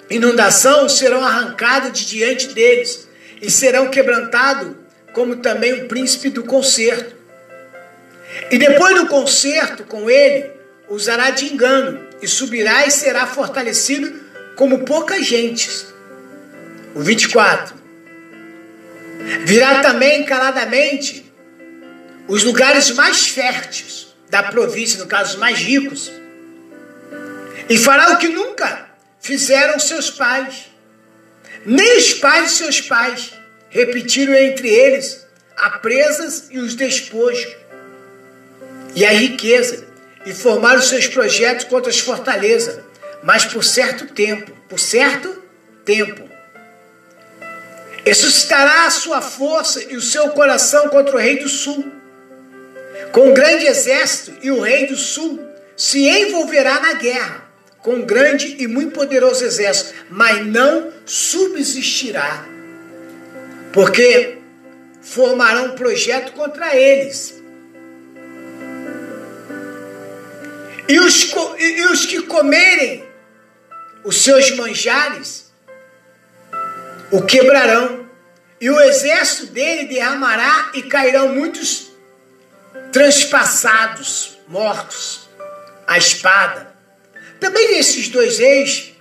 inundação 0.08 0.88
serão 0.88 1.24
arrancados 1.24 1.98
de 1.98 2.06
diante 2.06 2.48
deles 2.48 3.08
e 3.40 3.50
serão 3.50 3.90
quebrantados, 3.90 4.76
como 5.12 5.36
também 5.36 5.72
o 5.72 5.88
príncipe 5.88 6.30
do 6.30 6.44
concerto. 6.44 7.16
E 8.50 8.58
depois 8.58 8.94
do 8.96 9.06
concerto 9.06 9.84
com 9.84 10.08
ele, 10.08 10.50
usará 10.88 11.30
de 11.30 11.52
engano 11.52 12.06
e 12.20 12.28
subirá 12.28 12.86
e 12.86 12.90
será 12.90 13.26
fortalecido 13.26 14.20
como 14.54 14.84
poucas 14.84 15.26
gentes 15.26 15.91
o 16.94 17.00
24. 17.00 17.74
Virá 19.44 19.80
também 19.80 20.24
caladamente 20.24 21.32
os 22.28 22.44
lugares 22.44 22.90
mais 22.90 23.28
férteis 23.28 24.08
da 24.28 24.42
província, 24.42 24.98
no 24.98 25.06
caso, 25.06 25.34
os 25.34 25.38
mais 25.38 25.58
ricos, 25.58 26.10
e 27.68 27.76
fará 27.78 28.12
o 28.12 28.18
que 28.18 28.28
nunca 28.28 28.90
fizeram 29.20 29.78
seus 29.78 30.10
pais, 30.10 30.66
nem 31.64 31.98
os 31.98 32.14
pais 32.14 32.50
de 32.50 32.56
seus 32.56 32.80
pais 32.80 33.32
repetiram 33.68 34.34
entre 34.34 34.68
eles 34.68 35.24
a 35.56 35.70
presas 35.78 36.48
e 36.50 36.58
os 36.58 36.74
despojos 36.74 37.56
e 38.94 39.04
a 39.04 39.10
riqueza, 39.10 39.86
e 40.26 40.32
formaram 40.32 40.80
seus 40.82 41.06
projetos 41.06 41.64
contra 41.64 41.90
as 41.90 41.98
fortalezas, 41.98 42.80
mas 43.22 43.44
por 43.44 43.62
certo 43.64 44.06
tempo, 44.06 44.52
por 44.68 44.78
certo 44.78 45.42
tempo, 45.84 46.28
e 48.04 48.14
suscitará 48.14 48.86
a 48.86 48.90
sua 48.90 49.20
força 49.20 49.82
e 49.84 49.96
o 49.96 50.00
seu 50.00 50.30
coração 50.30 50.88
contra 50.88 51.14
o 51.14 51.18
rei 51.18 51.38
do 51.38 51.48
sul. 51.48 51.84
Com 53.12 53.28
um 53.28 53.34
grande 53.34 53.66
exército, 53.66 54.36
e 54.42 54.50
o 54.50 54.60
rei 54.60 54.86
do 54.86 54.96
sul 54.96 55.40
se 55.76 56.08
envolverá 56.08 56.80
na 56.80 56.94
guerra, 56.94 57.44
com 57.78 57.94
um 57.94 58.06
grande 58.06 58.56
e 58.58 58.66
muito 58.66 58.92
poderoso 58.92 59.44
exército, 59.44 59.94
mas 60.10 60.44
não 60.46 60.92
subsistirá, 61.04 62.44
porque 63.72 64.38
formarão 65.00 65.66
um 65.66 65.74
projeto 65.74 66.32
contra 66.32 66.76
eles. 66.76 67.40
E 70.88 70.98
os, 70.98 71.32
e 71.58 71.84
os 71.86 72.06
que 72.06 72.22
comerem 72.22 73.04
os 74.04 74.22
seus 74.22 74.50
manjares 74.56 75.41
o 77.12 77.22
quebrarão, 77.22 78.06
e 78.58 78.70
o 78.70 78.80
exército 78.80 79.52
dele 79.52 79.86
derramará 79.86 80.70
e 80.72 80.82
cairão 80.82 81.28
muitos 81.28 81.92
transpassados, 82.90 84.38
mortos, 84.48 85.28
a 85.86 85.98
espada. 85.98 86.72
Também 87.38 87.78
esses 87.78 88.08
dois 88.08 88.38
reis 88.38 88.94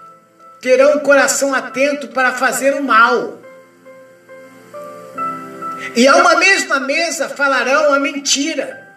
terão 0.59 0.97
um 0.97 0.99
coração 0.99 1.53
atento 1.53 2.07
para 2.09 2.33
fazer 2.33 2.73
o 2.73 2.83
mal. 2.83 3.39
E 5.95 6.07
a 6.07 6.15
uma 6.17 6.35
mesma 6.35 6.79
mesa 6.79 7.29
falarão 7.29 7.93
a 7.93 7.99
mentira. 7.99 8.89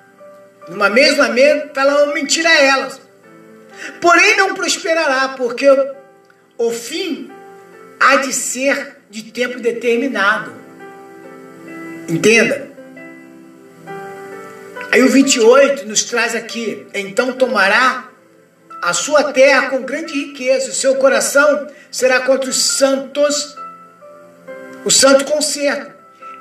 Numa 0.69 0.89
mesma 0.89 1.29
mesa 1.29 1.71
falarão 1.75 2.15
mentira 2.15 2.49
a 2.49 2.63
elas. 2.63 3.01
Porém 4.01 4.37
não 4.37 4.55
prosperará, 4.55 5.29
porque 5.37 5.67
o 6.57 6.71
fim 6.71 7.31
há 8.01 8.17
de 8.17 8.33
ser 8.33 9.04
de 9.15 9.23
tempo 9.31 9.61
determinado. 9.61 10.53
Entenda? 12.09 12.69
Aí 14.91 15.05
o 15.05 15.09
28 15.09 15.87
nos 15.87 16.03
traz 16.03 16.35
aqui: 16.35 16.85
então 16.93 17.33
tomará 17.33 18.11
a 18.83 18.93
sua 18.93 19.33
terra 19.33 19.71
com 19.71 19.83
grande 19.83 20.13
riqueza, 20.13 20.71
o 20.71 20.75
seu 20.75 20.97
coração 20.97 21.69
será 21.93 22.23
contra 22.23 22.51
os 22.51 22.57
santos, 22.57 23.57
o 24.85 24.91
santo 24.91 25.25
concerto, 25.27 25.93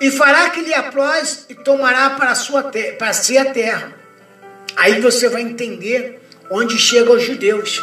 e 0.01 0.09
fará 0.09 0.49
que 0.49 0.61
lhe 0.61 0.73
após 0.73 1.45
e 1.49 1.53
tomará 1.53 2.09
para, 2.09 2.33
sua 2.33 2.71
para 2.97 3.13
si 3.13 3.37
a 3.37 3.53
terra. 3.53 3.93
Aí 4.75 4.99
você 4.99 5.29
vai 5.29 5.43
entender 5.43 6.19
onde 6.49 6.79
chegam 6.79 7.15
os 7.17 7.23
judeus, 7.23 7.79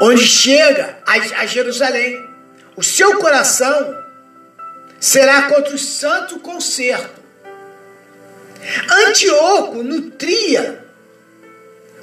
onde 0.00 0.24
chega 0.24 0.98
a, 1.04 1.40
a 1.42 1.46
Jerusalém. 1.46 2.29
O 2.80 2.82
seu 2.82 3.18
coração 3.18 3.94
será 4.98 5.50
contra 5.50 5.74
o 5.74 5.78
santo 5.78 6.38
concerto. 6.38 7.20
Antíoco 9.06 9.82
nutria 9.82 10.82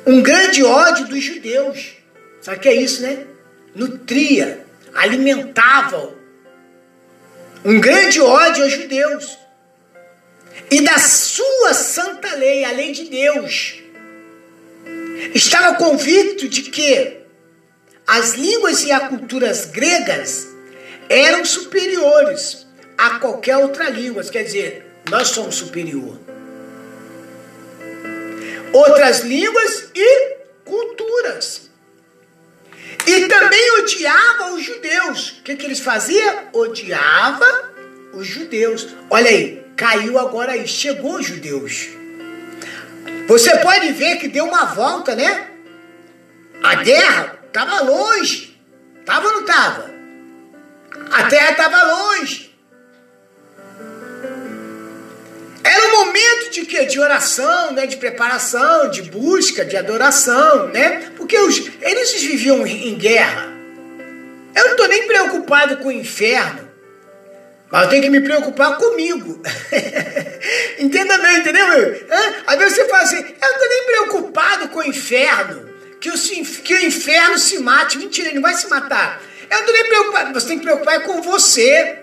um 0.05 0.21
grande 0.21 0.63
ódio 0.63 1.07
dos 1.07 1.23
judeus. 1.23 1.93
Sabe 2.39 2.57
o 2.57 2.59
que 2.59 2.69
é 2.69 2.75
isso, 2.75 3.01
né? 3.01 3.25
Nutria, 3.73 4.67
alimentava 4.93 6.13
um 7.65 7.81
grande 7.81 8.21
ódio 8.21 8.63
aos 8.63 8.73
judeus. 8.73 9.35
E 10.69 10.81
da 10.81 10.99
sua 10.99 11.73
santa 11.73 12.35
lei, 12.35 12.63
a 12.63 12.71
lei 12.71 12.91
de 12.91 13.05
Deus, 13.05 13.81
estava 15.33 15.75
convicto 15.75 16.47
de 16.47 16.61
que 16.61 17.17
as 18.05 18.35
línguas 18.35 18.83
e 18.83 18.91
as 18.91 19.09
culturas 19.09 19.65
gregas 19.65 20.55
eram 21.09 21.45
superiores 21.45 22.65
a 22.97 23.19
qualquer 23.19 23.57
outra 23.57 23.89
língua. 23.89 24.23
Quer 24.23 24.43
dizer, 24.43 25.01
nós 25.09 25.29
somos 25.29 25.55
superior. 25.55 26.17
Outras 28.73 29.21
línguas 29.21 29.89
e 29.95 30.37
culturas. 30.65 31.69
E 33.05 33.27
também 33.27 33.79
odiava 33.79 34.51
os 34.51 34.63
judeus. 34.63 35.29
O 35.39 35.43
que, 35.43 35.55
que 35.55 35.65
eles 35.65 35.79
faziam? 35.79 36.49
Odiava 36.51 37.73
os 38.13 38.27
judeus. 38.27 38.87
Olha 39.09 39.29
aí, 39.29 39.65
caiu 39.77 40.19
agora 40.19 40.53
aí, 40.53 40.67
chegou 40.67 41.15
os 41.15 41.25
judeus. 41.25 41.87
Você 43.27 43.57
pode 43.57 43.93
ver 43.93 44.17
que 44.17 44.27
deu 44.27 44.45
uma 44.45 44.65
volta, 44.65 45.15
né? 45.15 45.49
A 46.61 46.75
guerra 46.75 47.39
estava 47.47 47.81
longe. 47.81 48.59
Estava 48.99 49.27
ou 49.27 49.33
não 49.33 49.41
estava? 49.41 49.96
A 51.11 51.23
terra 51.23 51.51
estava 51.51 51.83
longe. 51.83 52.47
Era 55.63 55.85
um 55.87 56.05
momento 56.05 56.51
de 56.51 56.65
quê? 56.65 56.85
De 56.85 56.99
oração, 56.99 57.73
né? 57.73 57.85
de 57.85 57.97
preparação, 57.97 58.89
de 58.89 59.03
busca, 59.03 59.65
de 59.65 59.75
adoração, 59.75 60.67
né? 60.69 61.11
Porque 61.17 61.37
os, 61.37 61.69
eles 61.81 62.13
viviam 62.21 62.65
em 62.65 62.95
guerra. 62.95 63.53
Eu 64.55 64.63
não 64.63 64.71
estou 64.71 64.87
nem 64.87 65.05
preocupado 65.05 65.77
com 65.77 65.89
o 65.89 65.91
inferno. 65.91 66.67
Mas 67.69 67.83
eu 67.83 67.89
tenho 67.89 68.03
que 68.03 68.09
me 68.09 68.21
preocupar 68.21 68.77
comigo. 68.77 69.41
Entenda 70.79 71.17
bem, 71.17 71.39
entendeu? 71.39 72.07
Às 72.47 72.57
vezes 72.57 72.75
você 72.75 72.87
fala 72.87 73.03
assim, 73.03 73.17
eu 73.17 73.23
não 73.23 73.51
estou 73.51 73.69
nem 73.69 73.85
preocupado 73.85 74.69
com 74.69 74.79
o 74.79 74.87
inferno. 74.87 75.67
Que 75.99 76.09
o, 76.09 76.13
que 76.63 76.73
o 76.73 76.85
inferno 76.85 77.37
se 77.37 77.59
mate. 77.59 77.97
Mentira, 77.97 78.29
ele 78.29 78.35
não 78.35 78.41
vai 78.41 78.55
se 78.55 78.67
matar. 78.69 79.21
Eu 79.49 79.57
não 79.57 79.59
estou 79.59 79.73
nem 79.73 79.87
preocupado. 79.87 80.33
Você 80.33 80.47
tem 80.47 80.57
que 80.57 80.63
preocupar 80.63 81.03
com 81.03 81.21
você. 81.21 81.99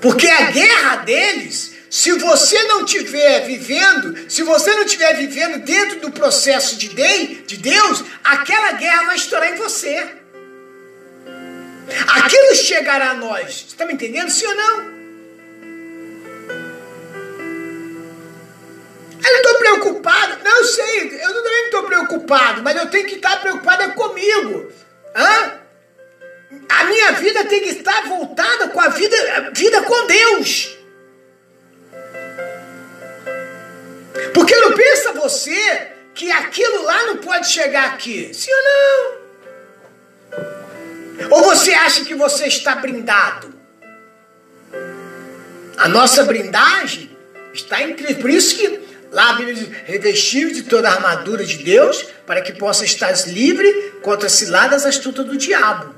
Porque 0.00 0.28
a 0.28 0.50
guerra 0.50 0.96
deles, 0.96 1.74
se 1.90 2.12
você 2.12 2.62
não 2.64 2.84
estiver 2.84 3.40
vivendo, 3.46 4.30
se 4.30 4.42
você 4.42 4.74
não 4.74 4.84
estiver 4.84 5.14
vivendo 5.14 5.58
dentro 5.64 6.00
do 6.00 6.12
processo 6.12 6.76
de 6.76 6.88
Deus, 6.88 8.04
aquela 8.22 8.72
guerra 8.72 9.06
vai 9.06 9.16
estourar 9.16 9.52
em 9.52 9.56
você. 9.56 10.18
Aquilo 12.06 12.54
chegará 12.54 13.10
a 13.10 13.14
nós. 13.14 13.44
Você 13.44 13.66
está 13.66 13.86
me 13.86 13.94
entendendo? 13.94 14.30
Sim 14.30 14.46
ou 14.46 14.54
não? 14.54 14.98
Eu 19.24 19.32
não 19.32 19.40
estou 19.40 19.54
preocupado. 19.58 20.44
Não, 20.44 20.64
sei. 20.64 21.20
Eu 21.22 21.34
também 21.34 21.60
não 21.60 21.64
estou 21.64 21.82
preocupado. 21.84 22.62
Mas 22.62 22.76
eu 22.76 22.86
tenho 22.88 23.06
que 23.06 23.16
estar 23.16 23.40
preocupado 23.40 23.92
comigo. 23.94 24.70
Hã? 25.14 25.58
A 26.68 26.84
minha 26.84 27.12
vida 27.12 27.44
tem 27.44 27.60
que 27.60 27.70
estar 27.70 28.08
voltada 28.08 28.68
com 28.68 28.80
a 28.80 28.88
vida, 28.88 29.16
a 29.36 29.50
vida 29.50 29.82
com 29.82 30.06
Deus. 30.06 30.76
Porque 34.32 34.56
não 34.56 34.72
pensa 34.72 35.12
você 35.12 35.88
que 36.14 36.30
aquilo 36.30 36.82
lá 36.82 37.06
não 37.06 37.18
pode 37.18 37.48
chegar 37.48 37.94
aqui. 37.94 38.32
Sim 38.32 38.50
ou 38.52 38.64
não? 38.64 39.18
Ou 41.30 41.44
você 41.44 41.72
acha 41.74 42.04
que 42.04 42.14
você 42.14 42.46
está 42.46 42.74
brindado? 42.76 43.54
A 45.76 45.88
nossa 45.88 46.24
brindagem 46.24 47.16
está 47.52 47.82
em 47.82 47.94
Cristo. 47.94 48.20
Por 48.20 48.30
isso 48.30 48.56
que 48.56 48.87
lá 49.10 49.30
a 49.30 49.32
Bíblia 49.34 49.54
diz, 49.54 50.18
de 50.52 50.62
toda 50.64 50.88
a 50.88 50.94
armadura 50.94 51.44
de 51.44 51.58
Deus, 51.58 52.06
para 52.26 52.40
que 52.40 52.52
possa 52.52 52.84
estar 52.84 53.12
livre 53.26 53.70
contra 54.02 54.26
as 54.26 54.32
ciladas 54.32 54.84
astutas 54.84 55.26
do 55.26 55.36
diabo. 55.36 55.94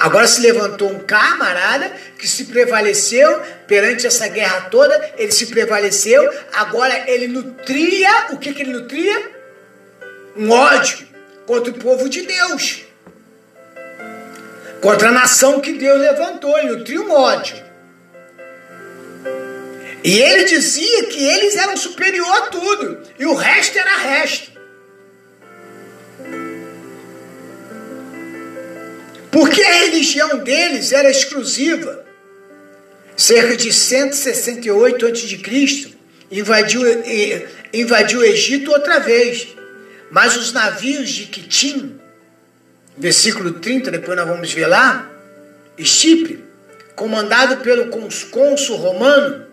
Agora 0.00 0.26
se 0.26 0.40
levantou 0.40 0.90
um 0.90 0.98
camarada 0.98 1.92
que 2.18 2.26
se 2.26 2.46
prevaleceu 2.46 3.40
perante 3.68 4.06
essa 4.06 4.26
guerra 4.26 4.62
toda, 4.62 5.12
ele 5.16 5.30
se 5.30 5.46
prevaleceu, 5.46 6.28
agora 6.52 7.08
ele 7.08 7.28
nutria, 7.28 8.26
o 8.30 8.36
que, 8.36 8.52
que 8.52 8.62
ele 8.62 8.72
nutria? 8.72 9.30
Um 10.36 10.50
ódio 10.50 11.06
contra 11.46 11.70
o 11.70 11.78
povo 11.78 12.08
de 12.08 12.22
Deus 12.22 12.86
contra 14.80 15.08
a 15.08 15.12
nação 15.12 15.60
que 15.60 15.72
Deus 15.72 16.00
levantou, 16.00 16.56
ele 16.58 16.76
nutria 16.76 17.00
um 17.00 17.10
ódio. 17.10 17.56
E 20.06 20.20
ele 20.20 20.44
dizia 20.44 21.06
que 21.06 21.18
eles 21.18 21.56
eram 21.56 21.76
superior 21.76 22.30
a 22.30 22.42
tudo, 22.42 23.02
e 23.18 23.26
o 23.26 23.34
resto 23.34 23.76
era 23.76 23.96
resto. 23.96 24.52
Porque 29.32 29.60
a 29.60 29.80
religião 29.80 30.38
deles 30.38 30.92
era 30.92 31.10
exclusiva. 31.10 32.06
Cerca 33.16 33.56
de 33.56 33.72
168 33.72 35.06
a.C., 35.06 35.90
invadiu, 36.30 36.82
invadiu 37.74 38.20
o 38.20 38.24
Egito 38.24 38.70
outra 38.70 39.00
vez. 39.00 39.48
Mas 40.08 40.36
os 40.36 40.52
navios 40.52 41.10
de 41.10 41.26
Quitim 41.26 41.98
versículo 42.96 43.54
30, 43.54 43.90
depois 43.90 44.16
nós 44.16 44.28
vamos 44.28 44.52
ver 44.52 44.66
lá, 44.66 45.10
Chipre, 45.76 46.44
comandado 46.94 47.56
pelo 47.56 47.88
cônsul 48.30 48.76
romano, 48.76 49.45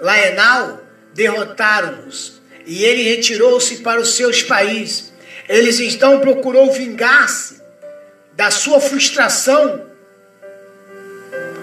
Laenal, 0.00 0.82
derrotaram-nos 1.14 2.40
e 2.66 2.84
ele 2.84 3.02
retirou-se 3.02 3.78
para 3.78 4.00
os 4.00 4.16
seus 4.16 4.42
países. 4.42 5.12
Eles 5.48 5.78
então 5.78 6.20
procurou 6.20 6.72
vingar-se 6.72 7.62
da 8.32 8.50
sua 8.50 8.80
frustração, 8.80 9.86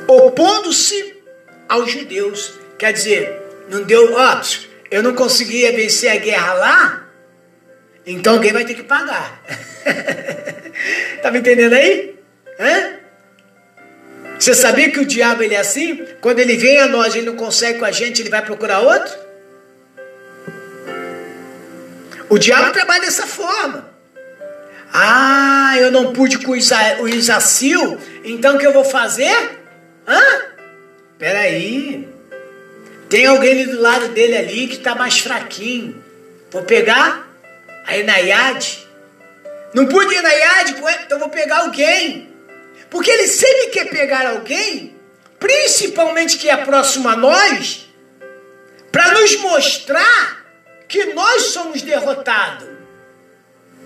opondo-se 0.08 1.22
aos 1.67 1.91
judeus. 1.91 2.54
Quer 2.80 2.93
dizer, 2.93 3.41
não 3.69 3.84
deu, 3.84 4.13
ó, 4.13 4.41
eu 4.89 5.04
não 5.04 5.13
conseguia 5.13 5.72
vencer 5.74 6.10
a 6.10 6.15
guerra 6.15 6.54
lá, 6.54 7.10
então 8.06 8.34
alguém 8.34 8.54
vai 8.54 8.65
ter 8.65 8.74
que 8.74 8.84
pagar. 8.84 9.43
tá 11.22 11.30
me 11.30 11.39
entendendo 11.39 11.74
aí? 11.74 12.15
Hã? 12.60 13.03
Você 14.43 14.53
sabia 14.53 14.91
que 14.91 14.99
o 14.99 15.06
diabo 15.06 15.41
ele 15.41 15.56
é 15.56 15.60
assim? 15.60 16.06
Quando 16.19 16.39
ele 16.39 16.58
vem 16.58 16.77
a 16.77 16.89
nós 16.89 17.15
ele 17.15 17.27
não 17.27 17.36
consegue 17.38 17.79
com 17.79 17.86
a 17.86 17.93
gente, 17.93 18.21
ele 18.21 18.29
vai 18.29 18.43
procurar 18.43 18.82
outro? 18.82 19.17
O 22.27 22.38
diabo 22.38 22.73
trabalha 22.73 23.03
dessa 23.03 23.25
forma. 23.25 23.89
Ah, 24.91 25.75
eu 25.79 25.89
não 25.91 26.12
pude 26.12 26.39
com 26.39 26.51
o, 26.51 26.58
Isa, 26.58 26.75
o 26.99 27.08
Isacil, 27.08 27.97
então 28.25 28.58
o 28.58 28.60
que 28.60 28.67
eu 28.67 28.73
vou 28.73 28.84
fazer? 28.84 29.34
Hã? 30.06 30.21
Peraí. 31.17 32.06
Tem 33.10 33.25
alguém 33.25 33.51
ali 33.51 33.65
do 33.67 33.79
lado 33.79 34.10
dele 34.10 34.36
ali 34.36 34.67
que 34.67 34.75
está 34.75 34.93
mais 34.93 35.19
fraquinho. 35.19 36.03
Vou 36.51 36.63
pegar 36.63 37.29
a 37.88 37.97
Enaiade. 37.97 38.86
Não 39.73 39.86
pude 39.86 40.13
ir 40.13 40.21
na 40.21 40.34
Iade 40.34 40.73
com 40.73 40.89
ele, 40.89 41.03
então 41.06 41.17
vou 41.17 41.29
pegar 41.29 41.60
alguém. 41.60 42.33
Porque 42.93 43.10
ele 43.10 43.27
sempre 43.27 43.67
quer 43.69 43.89
pegar 43.89 44.27
alguém, 44.27 44.95
principalmente 45.39 46.38
que 46.38 46.47
é 46.47 46.56
próximo 46.58 47.10
a 47.10 47.15
nós, 47.15 47.89
para 48.91 49.13
nos 49.13 49.36
mostrar 49.38 50.45
que 50.88 51.06
nós 51.06 51.45
somos 51.45 51.82
derrotados. 51.82 52.67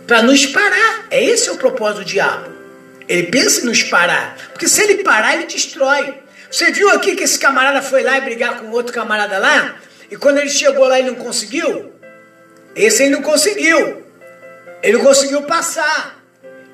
Para 0.06 0.22
nos 0.24 0.46
parar. 0.48 1.08
É 1.10 1.24
esse 1.24 1.50
o 1.50 1.56
propósito 1.56 2.00
do 2.00 2.06
diabo. 2.06 2.52
Ele 3.08 3.28
pensa 3.28 3.62
em 3.62 3.64
nos 3.64 3.82
parar. 3.82 4.38
Porque 4.52 4.68
se 4.68 4.82
ele 4.82 5.02
parar, 5.02 5.36
ele 5.36 5.46
destrói. 5.46 6.14
Você 6.52 6.70
viu 6.74 6.90
aqui 6.90 7.16
que 7.16 7.24
esse 7.24 7.40
camarada 7.40 7.82
foi 7.82 8.04
lá 8.04 8.18
e 8.18 8.22
brigar 8.22 8.60
com 8.60 8.72
outro 8.72 8.92
camarada 8.92 9.38
lá? 9.38 9.78
E 10.12 10.18
quando 10.18 10.40
ele 10.40 10.50
chegou 10.50 10.86
lá, 10.86 11.00
ele 11.00 11.12
não 11.12 11.16
conseguiu? 11.16 11.94
Esse 12.76 13.04
ele 13.04 13.12
não 13.12 13.22
conseguiu. 13.22 14.06
Ele 14.84 14.98
não 14.98 15.06
conseguiu 15.06 15.44
passar. 15.44 16.22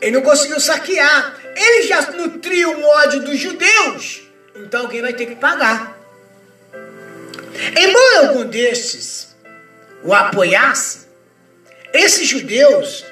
Ele 0.02 0.12
não 0.12 0.22
conseguiu 0.24 0.60
saquear. 0.60 1.43
Ele 1.56 1.88
já 1.88 2.02
nutriu 2.12 2.72
o 2.78 2.84
ódio 2.84 3.22
dos 3.22 3.38
judeus. 3.38 4.22
Então 4.56 4.82
alguém 4.82 5.02
vai 5.02 5.14
ter 5.14 5.26
que 5.26 5.36
pagar. 5.36 5.98
Embora 7.78 8.28
algum 8.28 8.46
desses 8.46 9.36
o 10.04 10.14
apoiasse, 10.14 11.08
esses 11.94 12.28
judeus 12.28 13.06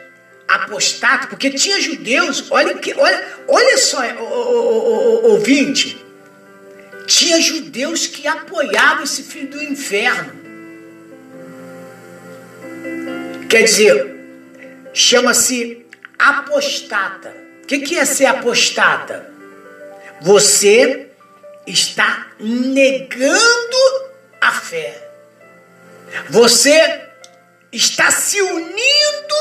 apostados, 0.47 1.27
porque 1.27 1.49
tinha 1.51 1.80
judeus, 1.80 2.51
olha, 2.51 2.75
que, 2.75 2.93
olha, 2.93 3.25
olha 3.47 3.77
só, 3.77 4.01
o, 4.01 5.32
ouvinte, 5.32 6.04
tinha 7.08 7.39
judeus 7.39 8.08
que 8.08 8.27
apoiavam 8.27 9.04
esse 9.04 9.23
filho 9.23 9.49
do 9.49 9.63
inferno. 9.63 10.41
Quer 13.49 13.63
dizer, 13.63 14.15
chama-se 14.93 15.86
apostata. 16.17 17.40
Que, 17.71 17.79
que 17.79 17.97
é 17.97 18.03
ser 18.03 18.25
apostata? 18.25 19.31
Você 20.19 21.07
está 21.65 22.27
negando 22.38 23.77
a 24.41 24.51
fé. 24.51 25.10
Você 26.29 27.01
está 27.71 28.12
se 28.12 28.41
unindo 28.41 29.36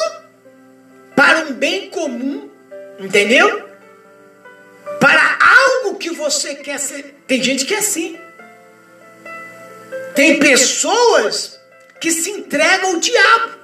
para 1.16 1.40
um 1.40 1.54
bem 1.54 1.90
comum, 1.90 2.48
entendeu? 3.00 3.68
Para 5.00 5.38
algo 5.40 5.98
que 5.98 6.10
você 6.10 6.54
quer 6.54 6.78
ser. 6.78 7.16
Tem 7.26 7.42
gente 7.42 7.64
que 7.64 7.74
é 7.74 7.78
assim. 7.78 8.16
Tem 10.14 10.38
pessoas 10.38 11.58
que 12.00 12.12
se 12.12 12.30
entregam 12.30 12.90
ao 12.90 13.00
diabo. 13.00 13.58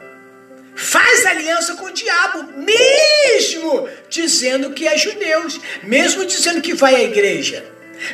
Faz 0.75 1.25
aliança 1.25 1.77
com 1.77 1.85
o 1.85 1.93
diabo, 1.93 2.53
mesmo 2.53 3.89
dizendo 4.09 4.73
que 4.73 4.87
é 4.87 4.97
judeus, 4.97 5.61
mesmo 5.83 6.25
dizendo 6.25 6.61
que 6.61 6.75
vai 6.75 6.95
à 6.95 7.03
igreja, 7.03 7.65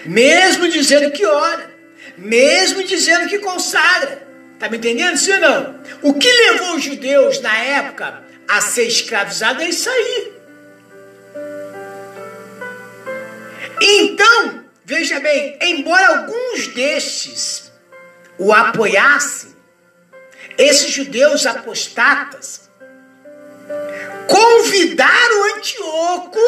mesmo 0.05 0.69
dizendo 0.69 1.11
que 1.11 1.25
ora, 1.25 1.71
mesmo 2.17 2.83
dizendo 2.85 3.29
que 3.29 3.39
consagra. 3.39 4.23
Tá 4.59 4.69
me 4.69 4.79
entendendo, 4.79 5.17
sim 5.17 5.33
ou 5.33 5.41
não? 5.41 5.81
O 6.03 6.15
que 6.15 6.31
levou 6.31 6.77
os 6.77 6.85
judeus 6.85 7.41
na 7.41 7.57
época 7.57 8.23
a 8.47 8.61
ser 8.61 8.87
escravizados 8.87 9.63
é 9.63 9.69
isso 9.69 9.91
aí. 9.91 10.33
Então, 13.81 14.65
veja 14.85 15.19
bem, 15.19 15.59
embora 15.61 16.19
alguns 16.19 16.69
destes 16.69 17.73
o 18.39 18.53
apoiassem, 18.53 19.53
esses 20.57 20.91
judeus 20.91 21.45
apostatas 21.47 22.71
convidaram 24.27 25.57
Antíoco 25.57 26.41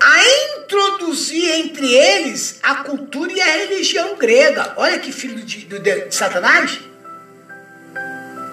a 0.00 0.58
introduzir 0.58 1.50
entre 1.52 1.94
eles 1.94 2.58
a 2.62 2.76
cultura 2.76 3.32
e 3.32 3.40
a 3.40 3.56
religião 3.56 4.16
grega. 4.16 4.74
Olha 4.76 4.98
que 4.98 5.12
filho 5.12 5.36
de, 5.36 5.64
de, 5.64 5.78
de 5.78 6.14
Satanás. 6.14 6.80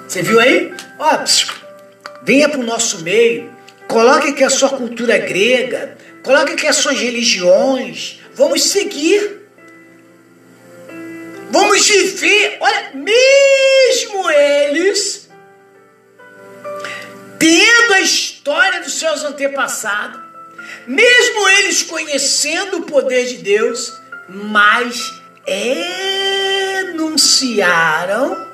Você 0.08 0.21
viu 0.21 0.39
aí? 0.39 0.74
Ó, 1.00 1.24
venha 2.24 2.50
para 2.50 2.60
o 2.60 2.63
nosso 2.63 3.02
meio, 3.02 3.52
coloque 3.88 4.30
aqui 4.30 4.43
a 4.43 4.50
sua 4.50 4.69
cultura 4.69 5.17
grega, 5.17 5.97
coloque 6.24 6.54
aqui 6.54 6.67
as 6.67 6.76
suas 6.76 7.00
religiões, 7.00 8.19
vamos 8.34 8.63
seguir. 8.63 9.39
Vamos 11.50 11.86
viver, 11.86 12.58
olha, 12.62 12.91
mesmo 12.93 14.30
eles 14.30 15.20
tendo 17.41 17.93
a 17.95 18.01
história 18.01 18.82
dos 18.82 18.93
seus 18.99 19.23
antepassados, 19.23 20.21
mesmo 20.86 21.49
eles 21.49 21.82
conhecendo 21.82 22.77
o 22.77 22.84
poder 22.84 23.25
de 23.25 23.38
Deus, 23.38 23.99
mas 24.30 25.12
enunciaram 26.93 28.47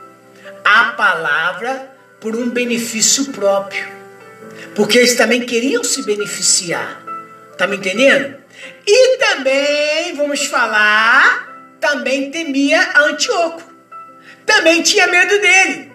a 0.63 0.85
palavra 0.93 1.91
por 2.21 2.33
um 2.33 2.49
benefício 2.49 3.25
próprio. 3.33 3.85
Porque 4.73 4.99
eles 4.99 5.15
também 5.15 5.41
queriam 5.41 5.83
se 5.83 6.03
beneficiar. 6.03 7.03
Tá 7.57 7.67
me 7.67 7.75
entendendo? 7.75 8.37
E 8.87 9.17
também 9.17 10.15
vamos 10.15 10.45
falar 10.45 11.45
também 11.81 12.31
temia 12.31 12.93
Antíoco. 13.01 13.63
Também 14.45 14.81
tinha 14.81 15.07
medo 15.07 15.41
dele. 15.41 15.91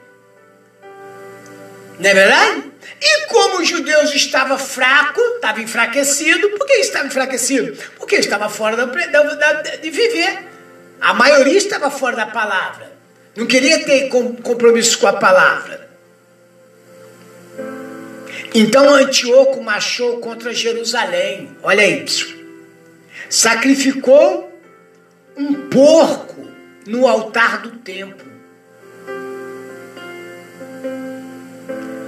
Não 1.99 2.11
é 2.11 2.15
verdade? 2.15 2.72
E 3.05 3.27
como 3.27 3.61
os 3.61 3.69
judeus 3.69 4.15
estavam 4.15 4.57
fracos, 4.57 5.25
estava 5.35 5.61
enfraquecido, 5.61 6.51
por 6.51 6.65
que 6.65 6.75
estava 6.75 7.09
enfraquecido? 7.09 7.77
Porque 7.99 8.15
estava 8.15 8.49
fora 8.49 8.77
da, 8.77 8.85
da, 8.85 9.53
de 9.77 9.91
viver. 9.91 10.39
A 11.01 11.13
maioria 11.13 11.59
estava 11.59 11.91
fora 11.91 12.15
da 12.15 12.27
palavra. 12.27 12.93
Não 13.35 13.45
queria 13.45 13.85
ter 13.85 14.09
compromisso 14.09 14.99
com 14.99 15.09
a 15.09 15.15
palavra. 15.15 15.91
Então 18.55 18.95
Antíoco 18.95 19.61
marchou 19.61 20.19
contra 20.19 20.55
Jerusalém. 20.55 21.57
Olha 21.61 21.83
aí. 21.83 22.05
Sacrificou 23.29 24.49
um 25.37 25.69
porco 25.69 26.47
no 26.87 27.09
altar 27.09 27.63
do 27.63 27.71
templo. 27.79 28.32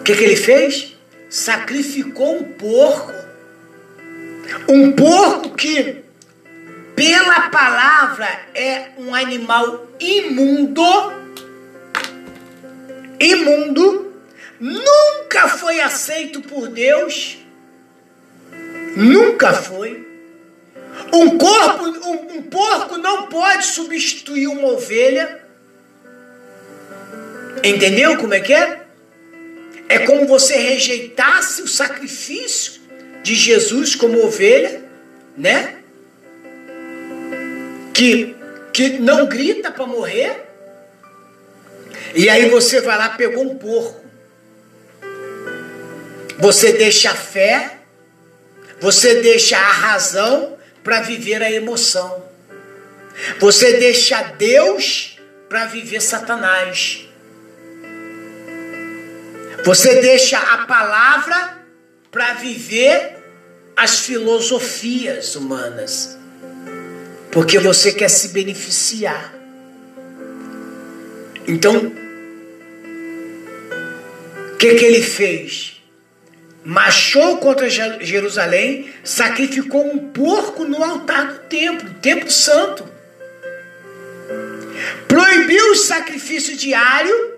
Que, 0.05 0.14
que 0.14 0.23
ele 0.23 0.37
fez? 0.37 0.95
Sacrificou 1.31 2.37
um 2.37 2.45
porco. 2.45 3.12
Um 4.69 4.93
porco 4.93 5.51
que, 5.57 6.05
pela 6.95 7.49
palavra, 7.49 8.29
é 8.55 8.90
um 8.99 9.14
animal 9.14 9.87
imundo. 9.99 10.85
Imundo. 13.19 14.12
Nunca 14.61 15.49
foi 15.49 15.81
aceito 15.81 16.43
por 16.43 16.69
Deus. 16.69 17.38
Nunca 18.97 19.55
foi. 19.55 20.07
Um 21.12 21.38
corpo, 21.38 21.85
um, 21.85 22.37
um 22.37 22.43
porco 22.43 22.99
não 22.99 23.27
pode 23.27 23.67
substituir 23.67 24.49
uma 24.49 24.69
ovelha. 24.69 25.43
Entendeu 27.64 28.19
como 28.19 28.35
é 28.35 28.40
que 28.40 28.53
é? 28.53 28.84
É 29.88 30.01
como 30.01 30.27
você 30.27 30.57
rejeitasse 30.57 31.62
o 31.62 31.68
sacrifício 31.68 32.81
de 33.23 33.35
Jesus 33.35 33.94
como 33.94 34.25
ovelha, 34.25 34.83
né? 35.37 35.77
Que, 37.92 38.35
que 38.73 38.99
não 38.99 39.27
grita 39.27 39.70
para 39.70 39.87
morrer. 39.87 40.44
E 42.14 42.29
aí 42.29 42.49
você 42.49 42.81
vai 42.81 42.97
lá, 42.97 43.11
pegou 43.11 43.44
um 43.44 43.57
porco. 43.57 44.05
Você 46.38 46.73
deixa 46.73 47.11
a 47.11 47.14
fé, 47.14 47.79
você 48.81 49.20
deixa 49.20 49.57
a 49.57 49.73
razão 49.73 50.59
para 50.83 51.01
viver 51.01 51.42
a 51.42 51.51
emoção. 51.51 52.25
Você 53.38 53.75
deixa 53.79 54.23
Deus 54.23 55.18
para 55.49 55.66
viver 55.66 56.01
Satanás. 56.01 57.04
Você 59.62 60.01
deixa 60.01 60.38
a 60.38 60.67
palavra 60.67 61.59
para 62.11 62.35
viver 62.35 63.17
as 63.77 64.01
filosofias 64.01 65.37
humanas. 65.37 66.19
Porque 67.31 67.59
você 67.59 67.93
quer 67.93 68.09
se 68.09 68.29
beneficiar. 68.29 69.35
Então, 71.47 71.93
o 74.53 74.57
que, 74.57 74.75
que 74.75 74.85
ele 74.85 75.03
fez? 75.03 75.75
marchou 76.64 77.37
contra 77.37 77.69
Jerusalém, 77.69 78.90
sacrificou 79.05 79.87
um 79.87 80.11
porco 80.11 80.64
no 80.64 80.83
altar 80.83 81.27
do 81.27 81.38
templo, 81.40 81.90
templo 82.01 82.31
santo. 82.31 82.88
Proibiu 85.07 85.73
o 85.73 85.77
sacrifício 85.77 86.57
diário 86.57 87.34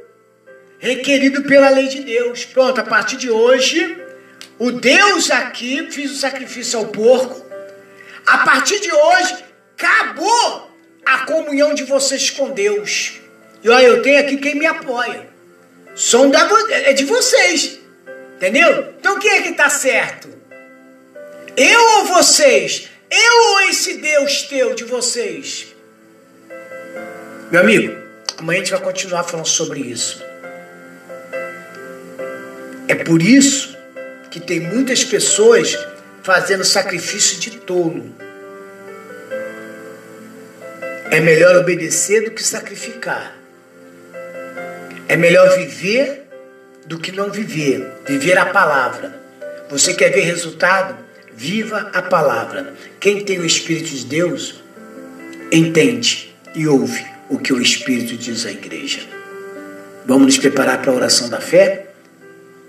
requerido 0.78 1.42
pela 1.42 1.68
lei 1.70 1.88
de 1.88 2.00
Deus. 2.00 2.44
Pronto, 2.44 2.80
a 2.80 2.84
partir 2.84 3.16
de 3.16 3.30
hoje, 3.30 3.98
o 4.58 4.72
Deus 4.72 5.30
aqui 5.30 5.90
fez 5.90 6.10
o 6.10 6.16
sacrifício 6.16 6.78
ao 6.78 6.86
porco. 6.86 7.44
A 8.26 8.38
partir 8.38 8.80
de 8.80 8.92
hoje, 8.92 9.36
acabou 9.76 10.70
a 11.04 11.18
comunhão 11.18 11.74
de 11.74 11.84
vocês 11.84 12.30
com 12.30 12.50
Deus. 12.50 13.20
E 13.62 13.68
olha, 13.68 13.86
eu 13.86 14.02
tenho 14.02 14.20
aqui 14.20 14.36
quem 14.36 14.56
me 14.56 14.66
apoia. 14.66 15.28
Som 15.94 16.30
da, 16.30 16.48
é 16.70 16.92
de 16.92 17.04
vocês. 17.04 17.78
Entendeu? 18.36 18.94
Então 18.98 19.18
quem 19.18 19.30
é 19.30 19.42
que 19.42 19.50
está 19.50 19.70
certo? 19.70 20.28
Eu 21.56 21.80
ou 21.98 22.04
vocês? 22.06 22.90
Eu 23.10 23.52
ou 23.52 23.60
esse 23.60 23.94
Deus 23.98 24.42
teu 24.42 24.74
de 24.74 24.84
vocês? 24.84 25.68
Meu 27.50 27.60
amigo, 27.60 27.96
amanhã 28.36 28.60
a 28.60 28.64
gente 28.64 28.72
vai 28.72 28.82
continuar 28.82 29.24
falando 29.24 29.46
sobre 29.46 29.80
isso. 29.80 30.25
É 32.88 32.94
por 32.94 33.20
isso 33.20 33.77
que 34.31 34.40
tem 34.40 34.61
muitas 34.61 35.03
pessoas 35.05 35.77
fazendo 36.22 36.64
sacrifício 36.64 37.40
de 37.40 37.51
tolo. 37.51 38.14
É 41.11 41.20
melhor 41.20 41.57
obedecer 41.57 42.25
do 42.25 42.31
que 42.31 42.42
sacrificar. 42.42 43.37
É 45.09 45.16
melhor 45.16 45.57
viver 45.57 46.27
do 46.85 46.99
que 46.99 47.12
não 47.12 47.31
viver. 47.31 47.87
Viver 48.07 48.38
a 48.38 48.46
palavra. 48.46 49.14
Você 49.68 49.94
quer 49.94 50.11
ver 50.11 50.22
resultado? 50.22 50.96
Viva 51.33 51.90
a 51.92 52.03
palavra. 52.03 52.75
Quem 53.01 53.25
tem 53.25 53.38
o 53.38 53.46
Espírito 53.46 53.90
de 53.90 54.05
Deus, 54.07 54.62
entende 55.53 56.35
e 56.55 56.66
ouve 56.66 57.05
o 57.29 57.38
que 57.38 57.53
o 57.53 57.61
Espírito 57.61 58.16
diz 58.16 58.46
à 58.46 58.51
igreja. 58.51 59.01
Vamos 60.05 60.27
nos 60.27 60.38
preparar 60.38 60.81
para 60.81 60.90
a 60.90 60.94
oração 60.94 61.29
da 61.29 61.40
fé? 61.40 61.86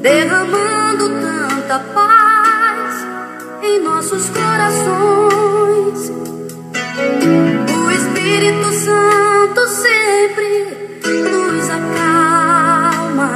derramando 0.00 1.10
tanta 1.20 1.78
paz 1.94 3.06
em 3.62 3.80
nossos 3.82 4.28
corações. 4.30 6.10
O 7.76 7.90
Espírito 7.90 8.72
Santo 8.72 9.68
sempre 9.68 11.00
nos 11.04 11.70
acalma 11.70 13.30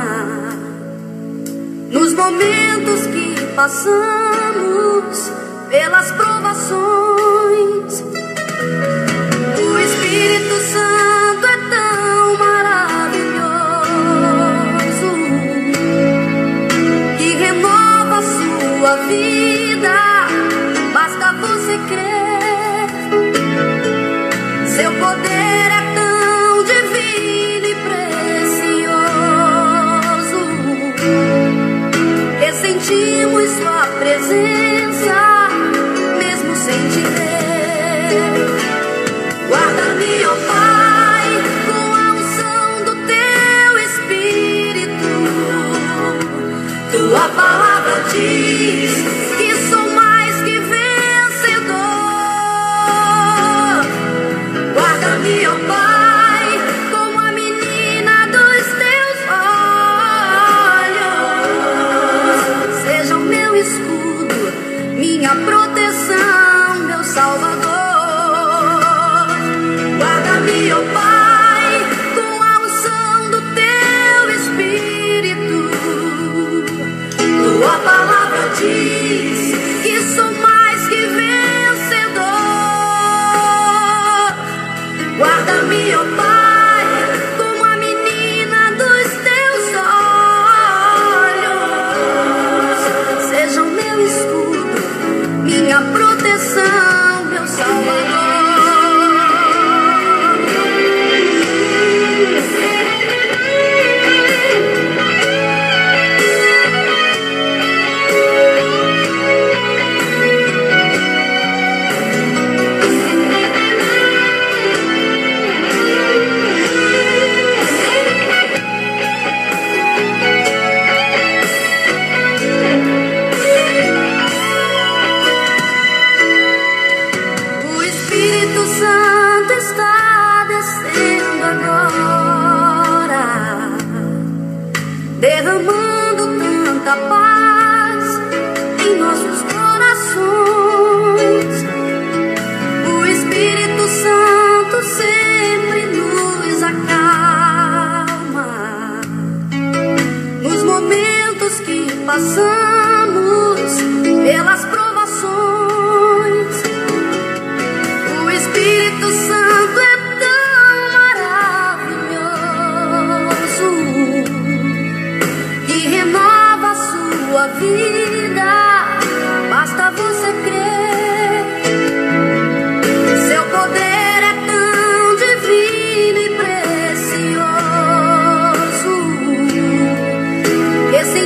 nos 1.90 2.14
momentos 2.14 3.06
que 3.08 3.46
passamos 3.54 5.43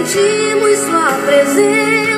sentimos 0.09 0.79
sua 0.79 1.13
presença. 1.27 2.18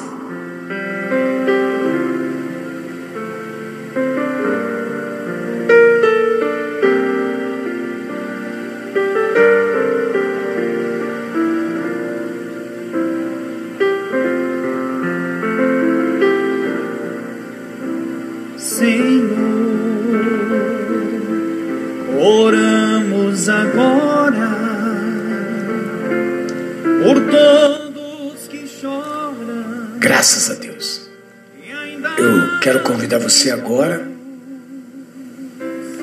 Agora 33.71 34.05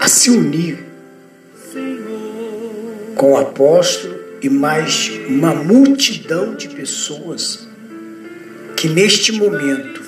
a 0.00 0.08
se 0.08 0.30
unir 0.30 0.86
com 3.14 3.32
o 3.32 3.36
apóstolo 3.36 4.18
e 4.40 4.48
mais 4.48 5.10
uma 5.28 5.54
multidão 5.54 6.54
de 6.54 6.68
pessoas 6.68 7.68
que 8.74 8.88
neste 8.88 9.32
momento, 9.32 10.02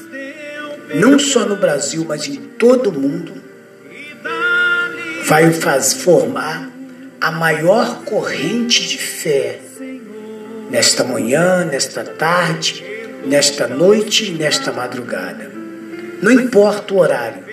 não 0.94 1.18
só 1.18 1.44
no 1.44 1.56
Brasil, 1.56 2.02
mas 2.08 2.26
em 2.26 2.36
todo 2.36 2.88
o 2.88 2.98
mundo, 2.98 3.34
vai 5.24 5.52
formar 5.52 6.70
a 7.20 7.30
maior 7.30 8.04
corrente 8.04 8.88
de 8.88 8.96
fé 8.96 9.60
nesta 10.70 11.04
manhã, 11.04 11.66
nesta 11.66 12.04
tarde, 12.04 12.82
nesta 13.26 13.68
noite 13.68 14.30
nesta 14.30 14.72
madrugada. 14.72 15.50
Não 16.22 16.30
importa 16.32 16.92
o 16.92 16.98
horário, 16.98 17.49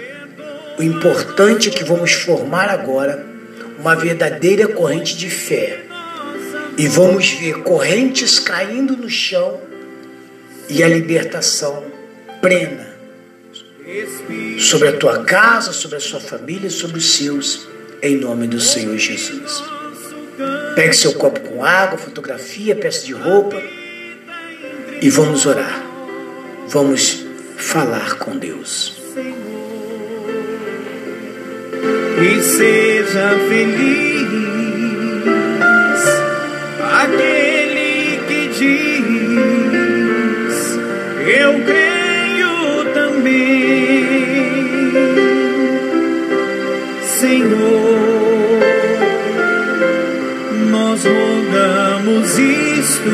o 0.77 0.83
importante 0.83 1.69
é 1.69 1.71
que 1.71 1.83
vamos 1.83 2.13
formar 2.13 2.69
agora 2.69 3.25
uma 3.79 3.95
verdadeira 3.95 4.67
corrente 4.67 5.17
de 5.17 5.29
fé. 5.29 5.83
E 6.77 6.87
vamos 6.87 7.31
ver 7.31 7.63
correntes 7.63 8.39
caindo 8.39 8.95
no 8.95 9.09
chão 9.09 9.59
e 10.69 10.83
a 10.83 10.87
libertação 10.87 11.83
plena 12.39 12.95
sobre 14.59 14.89
a 14.89 14.97
tua 14.97 15.23
casa, 15.23 15.71
sobre 15.71 15.97
a 15.97 15.99
sua 15.99 16.19
família, 16.19 16.69
sobre 16.69 16.99
os 16.99 17.13
seus, 17.13 17.67
em 18.01 18.17
nome 18.17 18.47
do 18.47 18.59
Senhor 18.59 18.97
Jesus. 18.97 19.63
Pegue 20.75 20.93
seu 20.93 21.13
copo 21.13 21.39
com 21.39 21.63
água, 21.63 21.97
fotografia, 21.97 22.75
peça 22.75 23.03
de 23.03 23.13
roupa 23.13 23.59
e 25.01 25.09
vamos 25.09 25.47
orar. 25.47 25.83
Vamos 26.67 27.25
falar 27.57 28.19
com 28.19 28.37
Deus. 28.37 28.96
E 32.19 32.41
seja 32.41 33.29
feliz 33.47 34.17
aquele 37.03 38.19
que 38.27 38.47
diz: 38.59 39.37
Eu 41.39 41.53
creio 41.63 42.85
também, 42.93 44.07
Senhor. 47.03 48.07
Nós 50.69 51.03
rogamos 51.03 52.39
isto 52.39 53.09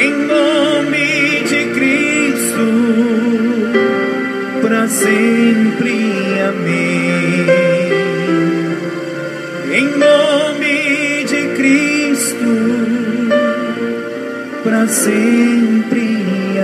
em 0.00 0.12
nome 0.26 1.42
de 1.48 1.60
Cristo 1.74 2.66
para 4.62 4.88
sempre. 4.88 5.45
Cristo, 12.46 13.28
para 14.62 14.86
sempre. 14.86 16.06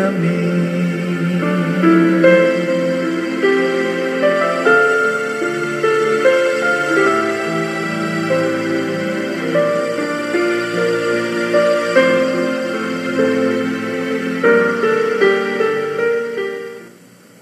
Amém. 0.08 0.62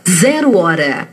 Zero 0.08 0.56
hora. 0.56 1.08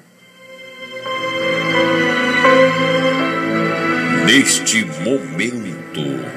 Neste 4.26 4.86
momento, 5.04 6.37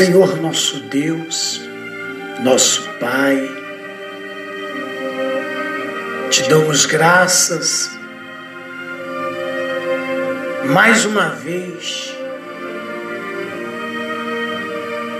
Senhor 0.00 0.40
nosso 0.40 0.80
Deus, 0.80 1.60
nosso 2.42 2.88
Pai, 2.98 3.36
te 6.30 6.48
damos 6.48 6.86
graças 6.86 7.90
mais 10.72 11.04
uma 11.04 11.28
vez 11.34 12.16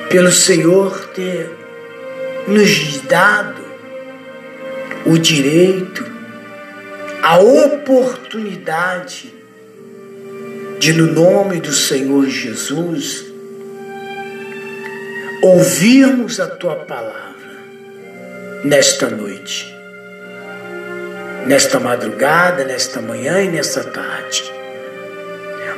pelo 0.09 0.33
Senhor 0.33 1.09
ter 1.09 1.51
nos 2.49 3.03
dado 3.03 3.62
o 5.05 5.18
direito, 5.18 6.07
a 7.22 7.39
oportunidade 7.39 9.31
de, 10.78 10.95
no 10.95 11.12
nome 11.12 11.61
do 11.61 11.70
Senhor 11.70 12.24
Jesus, 12.31 13.30
ouvirmos 15.43 16.38
a 16.38 16.47
tua 16.47 16.76
palavra 16.76 17.30
nesta 18.62 19.09
noite, 19.09 19.74
nesta 21.47 21.80
madrugada, 21.80 22.64
nesta 22.64 23.01
manhã 23.01 23.43
e 23.43 23.49
nesta 23.49 23.82
tarde. 23.84 24.53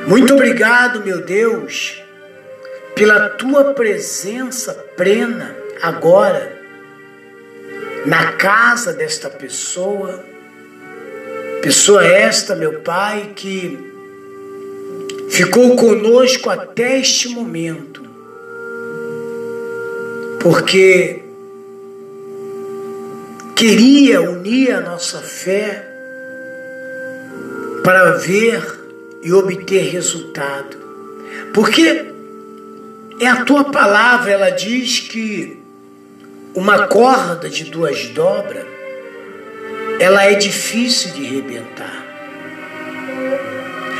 Muito 0.07 0.33
obrigado, 0.33 1.01
meu 1.03 1.21
Deus, 1.23 2.03
pela 2.93 3.29
tua 3.29 3.73
presença 3.73 4.73
plena 4.97 5.55
agora 5.81 6.61
na 8.05 8.33
casa 8.33 8.91
desta 8.91 9.29
pessoa. 9.29 10.23
Pessoa 11.61 12.05
esta, 12.05 12.53
meu 12.53 12.81
Pai, 12.81 13.31
que 13.33 13.79
ficou 15.29 15.77
conosco 15.77 16.49
até 16.49 16.99
este 16.99 17.29
momento, 17.29 18.03
porque 20.43 21.21
queria 23.55 24.21
unir 24.21 24.73
a 24.73 24.81
nossa 24.81 25.19
fé 25.19 25.87
para 27.81 28.17
ver 28.17 28.61
e 29.23 29.31
obter 29.31 29.89
resultado. 29.89 30.77
Porque 31.53 32.07
é 33.21 33.27
a 33.27 33.45
tua 33.45 33.71
palavra, 33.71 34.31
ela 34.31 34.49
diz 34.49 34.99
que 34.99 35.61
uma 36.53 36.87
corda 36.87 37.49
de 37.49 37.63
duas 37.63 38.09
dobras, 38.09 38.65
ela 39.97 40.25
é 40.25 40.33
difícil 40.33 41.13
de 41.13 41.23
rebentar. 41.23 42.03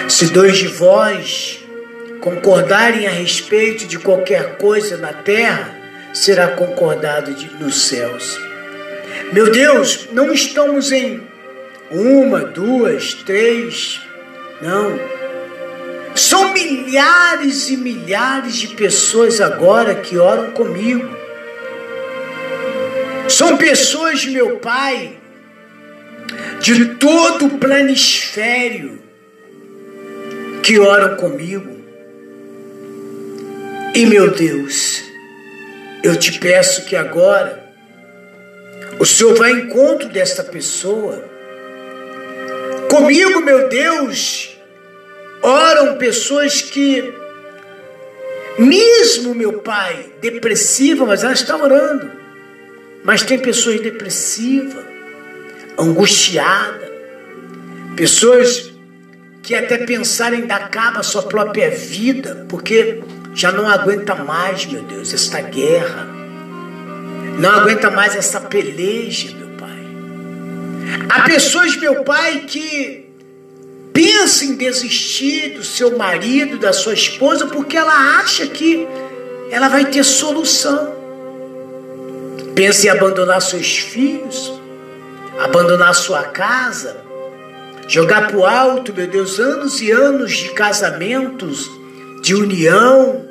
Se 0.10 0.26
dois 0.26 0.58
de 0.58 0.68
vós 0.68 1.62
concordarem 2.20 3.08
a 3.08 3.12
respeito 3.12 3.88
de 3.88 3.98
qualquer 3.98 4.58
coisa 4.58 4.98
na 4.98 5.14
terra, 5.14 5.83
será 6.14 6.49
concordado 6.49 7.34
de, 7.34 7.51
nos 7.55 7.88
céus. 7.88 8.39
Meu 9.32 9.51
Deus, 9.51 10.07
não 10.11 10.32
estamos 10.32 10.91
em 10.91 11.22
uma, 11.89 12.41
duas, 12.41 13.14
três, 13.14 13.99
não. 14.61 14.99
São 16.16 16.53
milhares 16.53 17.70
e 17.70 17.78
milhares 17.78 18.55
de 18.55 18.68
pessoas 18.70 19.41
agora 19.41 19.95
que 19.95 20.18
oram 20.18 20.51
comigo. 20.51 21.09
São 23.28 23.57
pessoas, 23.57 24.26
meu 24.26 24.57
Pai, 24.57 25.18
de 26.59 26.86
todo 26.95 27.47
o 27.47 27.57
planisfério 27.57 29.01
que 30.61 30.78
oram 30.78 31.16
comigo. 31.16 31.82
E 33.95 34.05
meu 34.05 34.32
Deus, 34.32 35.03
eu 36.04 36.18
te 36.18 36.38
peço 36.38 36.84
que 36.84 36.97
agora 36.97 37.64
o 38.99 39.06
Senhor 39.06 39.36
vá 39.36 39.47
ao 39.47 39.56
encontro 39.56 40.10
desta 40.10 40.43
pessoa. 40.43 41.24
Comigo, 42.89 43.39
meu 43.39 43.70
Deus, 43.70 44.56
oram 45.41 45.97
pessoas 45.97 46.62
que, 46.62 47.14
mesmo 48.60 49.34
meu 49.34 49.60
Pai, 49.60 50.12
depressiva, 50.22 51.06
mas 51.06 51.24
ela 51.24 51.34
está 51.34 51.56
orando. 51.56 52.12
Mas 53.04 53.24
tem 53.24 53.39
pessoas 53.39 53.80
depressivas, 53.82 54.84
angustiadas, 55.78 56.89
pessoas 57.95 58.72
que 59.41 59.56
até 59.56 59.80
pensarem 59.80 60.41
em 60.41 60.45
dar 60.45 60.70
cabo 60.70 60.99
à 60.99 61.04
sua 61.04 61.24
própria 61.24 61.70
vida, 61.70 62.45
porque 62.47 63.01
já 63.34 63.52
não 63.52 63.68
aguenta 63.68 64.16
mais, 64.16 64.66
meu 64.66 64.84
Deus, 64.84 65.14
esta 65.14 65.42
guerra. 65.42 66.08
Não 67.40 67.50
aguenta 67.50 67.90
mais 67.90 68.16
essa 68.16 68.40
peleja, 68.40 69.36
meu 69.36 69.50
Pai. 69.58 69.80
Há 71.10 71.22
pessoas, 71.24 71.76
meu 71.78 72.04
Pai, 72.04 72.42
que 72.48 73.10
pensam 73.92 74.50
em 74.50 74.56
desistir 74.56 75.56
do 75.56 75.64
seu 75.64 75.98
marido, 75.98 76.58
da 76.60 76.72
sua 76.72 76.94
esposa, 76.94 77.48
porque 77.48 77.76
ela 77.76 78.20
acha 78.20 78.46
que 78.48 78.88
ela 79.50 79.68
vai 79.68 79.86
ter 79.86 80.04
solução. 80.04 80.94
Pensa 82.54 82.86
em 82.86 82.90
abandonar 82.92 83.42
seus 83.42 83.80
filhos, 83.80 84.54
abandonar 85.40 85.96
sua 85.96 86.24
casa, 86.24 86.98
jogar 87.88 88.28
para 88.28 88.38
o 88.38 88.46
alto, 88.46 88.94
meu 88.94 89.08
Deus, 89.08 89.40
anos 89.40 89.82
e 89.82 89.90
anos 89.92 90.34
de 90.34 90.50
casamentos, 90.50 91.70
de 92.24 92.34
união, 92.34 93.22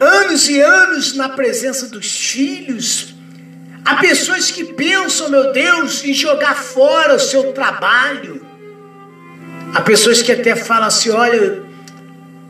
anos 0.00 0.48
e 0.48 0.58
anos 0.58 1.14
na 1.14 1.28
presença 1.28 1.88
dos 1.88 2.10
filhos. 2.10 3.14
Há 3.84 3.96
pessoas 3.96 4.50
que 4.50 4.64
pensam, 4.64 5.28
meu 5.28 5.52
Deus, 5.52 6.02
em 6.02 6.14
jogar 6.14 6.56
fora 6.56 7.14
o 7.14 7.20
seu 7.20 7.52
trabalho. 7.52 8.40
Há 9.74 9.82
pessoas 9.82 10.22
que 10.22 10.32
até 10.32 10.56
falam 10.56 10.88
assim: 10.88 11.10
olha, 11.10 11.62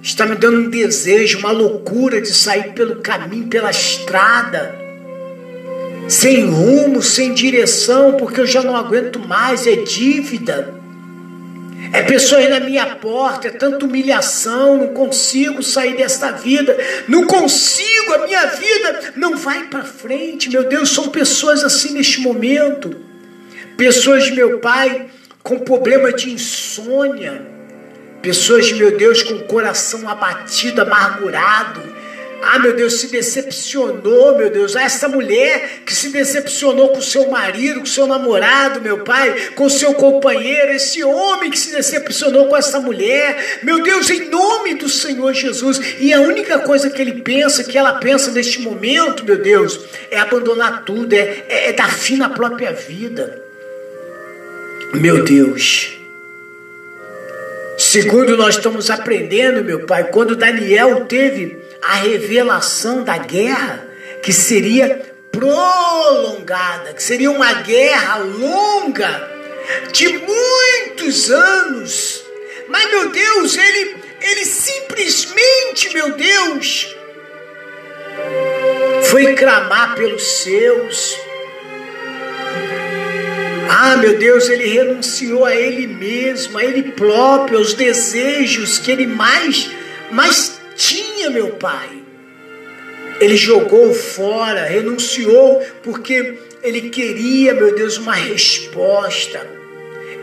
está 0.00 0.24
me 0.26 0.36
dando 0.36 0.60
um 0.60 0.70
desejo, 0.70 1.38
uma 1.38 1.50
loucura 1.50 2.20
de 2.20 2.32
sair 2.32 2.72
pelo 2.72 3.02
caminho, 3.02 3.48
pela 3.48 3.70
estrada, 3.70 4.72
sem 6.06 6.46
rumo, 6.46 7.02
sem 7.02 7.34
direção, 7.34 8.12
porque 8.12 8.40
eu 8.40 8.46
já 8.46 8.62
não 8.62 8.76
aguento 8.76 9.18
mais, 9.18 9.66
é 9.66 9.74
dívida. 9.74 10.81
É 11.92 12.02
pessoas 12.02 12.48
na 12.48 12.58
minha 12.58 12.86
porta, 12.96 13.48
é 13.48 13.50
tanta 13.50 13.84
humilhação, 13.84 14.78
não 14.78 14.88
consigo 14.88 15.62
sair 15.62 15.94
desta 15.94 16.32
vida, 16.32 16.76
não 17.06 17.26
consigo, 17.26 18.14
a 18.14 18.26
minha 18.26 18.46
vida 18.46 19.12
não 19.14 19.36
vai 19.36 19.64
para 19.64 19.84
frente. 19.84 20.48
Meu 20.48 20.64
Deus, 20.64 20.88
são 20.88 21.08
pessoas 21.08 21.62
assim 21.62 21.92
neste 21.92 22.20
momento. 22.20 22.96
Pessoas, 23.76 24.30
meu 24.30 24.58
Pai, 24.58 25.06
com 25.42 25.58
problema 25.58 26.12
de 26.12 26.30
insônia. 26.30 27.42
Pessoas, 28.22 28.72
meu 28.72 28.96
Deus, 28.96 29.22
com 29.22 29.34
o 29.34 29.44
coração 29.44 30.08
abatido, 30.08 30.80
amargurado 30.80 32.01
ah, 32.42 32.58
meu 32.58 32.74
Deus, 32.74 32.94
se 32.94 33.06
decepcionou, 33.08 34.36
meu 34.36 34.50
Deus. 34.50 34.74
Ah, 34.76 34.82
essa 34.82 35.08
mulher 35.08 35.82
que 35.86 35.94
se 35.94 36.08
decepcionou 36.08 36.88
com 36.88 37.00
seu 37.00 37.30
marido, 37.30 37.80
com 37.80 37.86
seu 37.86 38.06
namorado, 38.06 38.80
meu 38.80 39.04
pai, 39.04 39.50
com 39.54 39.68
seu 39.68 39.94
companheiro, 39.94 40.72
esse 40.72 41.02
homem 41.04 41.50
que 41.50 41.58
se 41.58 41.72
decepcionou 41.72 42.48
com 42.48 42.56
essa 42.56 42.80
mulher, 42.80 43.60
meu 43.62 43.82
Deus, 43.82 44.10
em 44.10 44.28
nome 44.28 44.74
do 44.74 44.88
Senhor 44.88 45.32
Jesus. 45.32 45.80
E 46.00 46.12
a 46.12 46.20
única 46.20 46.58
coisa 46.58 46.90
que 46.90 47.00
ele 47.00 47.22
pensa, 47.22 47.64
que 47.64 47.78
ela 47.78 47.94
pensa 47.94 48.30
neste 48.30 48.60
momento, 48.60 49.24
meu 49.24 49.40
Deus, 49.40 49.80
é 50.10 50.18
abandonar 50.18 50.84
tudo, 50.84 51.12
é, 51.12 51.44
é, 51.48 51.68
é 51.68 51.72
dar 51.72 51.92
fim 51.92 52.16
na 52.16 52.28
própria 52.28 52.72
vida. 52.72 53.42
Meu 54.94 55.24
Deus. 55.24 55.98
Segundo 57.78 58.36
nós 58.36 58.56
estamos 58.56 58.90
aprendendo, 58.90 59.64
meu 59.64 59.80
pai, 59.86 60.04
quando 60.04 60.36
Daniel 60.36 61.04
teve 61.06 61.58
a 61.82 61.94
revelação 61.94 63.02
da 63.02 63.18
guerra, 63.18 63.88
que 64.22 64.32
seria 64.32 65.12
prolongada, 65.32 66.92
que 66.92 67.02
seria 67.02 67.30
uma 67.30 67.52
guerra 67.54 68.18
longa, 68.18 69.30
de 69.92 70.08
muitos 70.08 71.30
anos. 71.30 72.22
Mas, 72.68 72.90
meu 72.90 73.10
Deus, 73.10 73.56
ele, 73.56 73.96
ele 74.20 74.44
simplesmente, 74.44 75.92
meu 75.92 76.12
Deus, 76.12 76.94
foi 79.10 79.34
clamar 79.34 79.94
pelos 79.94 80.22
seus. 80.38 81.18
Ah, 83.68 83.96
meu 83.96 84.18
Deus, 84.18 84.48
ele 84.48 84.66
renunciou 84.66 85.44
a 85.44 85.54
ele 85.54 85.86
mesmo, 85.86 86.58
a 86.58 86.64
ele 86.64 86.92
próprio, 86.92 87.58
aos 87.58 87.74
desejos 87.74 88.78
que 88.78 88.90
ele 88.90 89.06
mais, 89.06 89.70
mais 90.10 90.51
tinha, 91.22 91.30
meu 91.30 91.50
pai. 91.50 92.02
Ele 93.20 93.36
jogou 93.36 93.94
fora, 93.94 94.64
renunciou, 94.64 95.64
porque 95.82 96.38
ele 96.62 96.90
queria, 96.90 97.54
meu 97.54 97.74
Deus, 97.74 97.96
uma 97.96 98.14
resposta. 98.14 99.46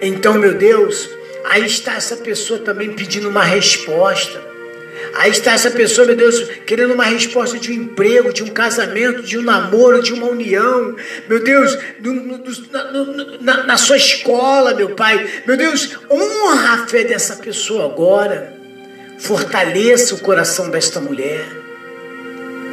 Então, 0.02 0.34
meu 0.34 0.54
Deus, 0.54 1.10
aí 1.46 1.66
está 1.66 1.96
essa 1.96 2.18
pessoa 2.18 2.60
também 2.60 2.92
pedindo 2.92 3.30
uma 3.30 3.44
resposta. 3.44 4.50
Aí 5.16 5.32
está 5.32 5.54
essa 5.54 5.72
pessoa, 5.72 6.08
meu 6.08 6.16
Deus, 6.16 6.40
querendo 6.66 6.94
uma 6.94 7.06
resposta 7.06 7.58
de 7.58 7.72
um 7.72 7.76
emprego, 7.76 8.34
de 8.34 8.44
um 8.44 8.48
casamento, 8.48 9.24
de 9.24 9.38
um 9.38 9.42
namoro, 9.42 10.04
de 10.04 10.14
uma 10.14 10.28
união. 10.28 10.96
Meu 11.28 11.42
Deus, 11.42 11.78
na, 12.70 12.92
na, 13.40 13.64
na 13.64 13.78
sua 13.78 13.96
escola, 13.96 14.74
meu 14.74 14.90
Pai. 14.90 15.26
Meu 15.48 15.56
Deus, 15.56 15.98
honra 16.12 16.74
a 16.74 16.88
fé 16.88 17.06
dessa 17.06 17.38
pessoa 17.38 17.86
agora. 17.86 18.59
Fortaleça 19.20 20.16
o 20.16 20.20
coração 20.20 20.70
desta 20.70 21.02
mulher. 21.02 21.46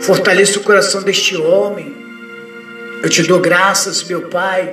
Fortaleça 0.01 0.61
o 0.61 0.63
coração 0.63 1.03
deste 1.03 1.37
homem. 1.37 1.95
Eu 3.03 3.11
te 3.11 3.25
dou 3.25 3.41
graças, 3.41 4.05
meu 4.05 4.29
Pai, 4.29 4.73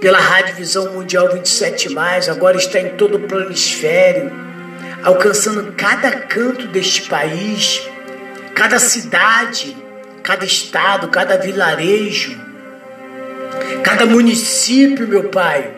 pela 0.00 0.18
Rádio 0.18 0.56
Visão 0.56 0.94
Mundial 0.94 1.30
27, 1.32 1.88
agora 2.30 2.56
está 2.56 2.80
em 2.80 2.96
todo 2.96 3.18
o 3.18 3.20
planisfério, 3.20 4.32
alcançando 5.02 5.74
cada 5.76 6.10
canto 6.10 6.66
deste 6.68 7.02
país, 7.02 7.86
cada 8.54 8.78
cidade, 8.78 9.76
cada 10.22 10.46
estado, 10.46 11.08
cada 11.08 11.36
vilarejo, 11.36 12.40
cada 13.84 14.06
município, 14.06 15.06
meu 15.06 15.24
Pai. 15.24 15.72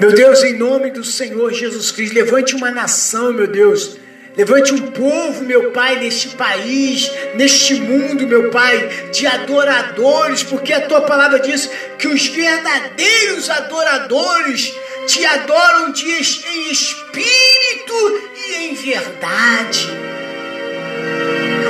Meu 0.00 0.12
Deus, 0.12 0.42
em 0.42 0.58
nome 0.58 0.90
do 0.90 1.04
Senhor 1.04 1.52
Jesus 1.52 1.90
Cristo, 1.90 2.14
levante 2.14 2.54
uma 2.54 2.70
nação, 2.70 3.32
meu 3.32 3.46
Deus. 3.46 3.96
Levante 4.36 4.72
um 4.72 4.90
povo, 4.92 5.44
meu 5.44 5.72
Pai, 5.72 5.98
neste 5.98 6.28
país, 6.28 7.10
neste 7.34 7.74
mundo, 7.74 8.26
meu 8.26 8.50
Pai, 8.50 8.88
de 9.12 9.26
adoradores, 9.26 10.42
porque 10.42 10.72
a 10.72 10.86
tua 10.88 11.02
palavra 11.02 11.38
diz 11.38 11.68
que 11.98 12.08
os 12.08 12.28
verdadeiros 12.28 13.50
adoradores 13.50 14.72
te 15.06 15.24
adoram 15.26 15.92
de, 15.92 16.08
em 16.10 16.70
espírito 16.70 18.30
e 18.34 18.54
em 18.54 18.74
verdade. 18.74 19.88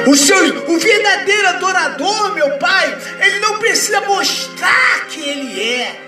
O, 0.07 0.17
seu, 0.17 0.37
o 0.69 0.79
verdadeiro 0.79 1.49
adorador, 1.49 2.35
meu 2.35 2.59
Pai, 2.59 2.97
ele 3.21 3.41
não 3.41 3.59
precisa 3.59 4.01
mostrar 4.03 5.07
que 5.09 5.29
ele 5.29 5.61
é, 5.61 6.01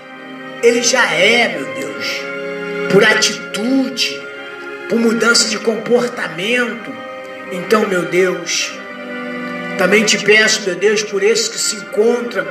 ele 0.65 0.81
já 0.81 1.11
é, 1.11 1.47
meu 1.47 1.65
Deus, 1.75 2.21
por 2.91 3.03
atitude, 3.03 4.19
por 4.89 4.99
mudança 4.99 5.47
de 5.47 5.59
comportamento. 5.59 6.91
Então, 7.51 7.87
meu 7.87 8.03
Deus, 8.03 8.73
também 9.77 10.03
te 10.03 10.17
peço, 10.17 10.63
meu 10.63 10.75
Deus, 10.75 11.03
por 11.03 11.21
esses 11.21 11.47
que 11.47 11.59
se 11.59 11.75
encontram 11.75 12.47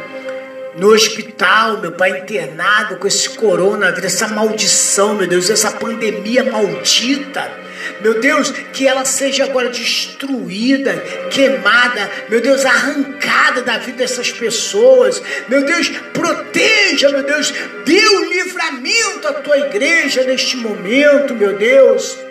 no 0.77 0.89
hospital, 0.89 1.79
meu 1.79 1.93
pai, 1.93 2.21
internado 2.21 2.97
com 2.97 3.07
esse 3.07 3.31
coronavírus, 3.31 4.05
essa 4.05 4.29
maldição, 4.29 5.15
meu 5.15 5.27
Deus, 5.27 5.51
essa 5.51 5.73
pandemia 5.73 6.45
maldita. 6.45 7.64
Meu 8.01 8.21
Deus, 8.21 8.51
que 8.73 8.87
ela 8.87 9.05
seja 9.05 9.45
agora 9.45 9.69
destruída, 9.69 10.95
queimada, 11.31 12.11
meu 12.29 12.41
Deus, 12.41 12.65
arrancada 12.65 13.63
da 13.63 13.79
vida 13.79 13.99
dessas 13.99 14.31
pessoas. 14.31 15.23
Meu 15.49 15.65
Deus, 15.65 15.89
proteja, 16.13 17.09
meu 17.11 17.23
Deus, 17.23 17.53
dê 17.85 18.07
o 18.09 18.25
livramento 18.31 19.29
à 19.29 19.33
tua 19.35 19.59
igreja 19.59 20.23
neste 20.25 20.57
momento, 20.57 21.35
meu 21.35 21.57
Deus. 21.57 22.24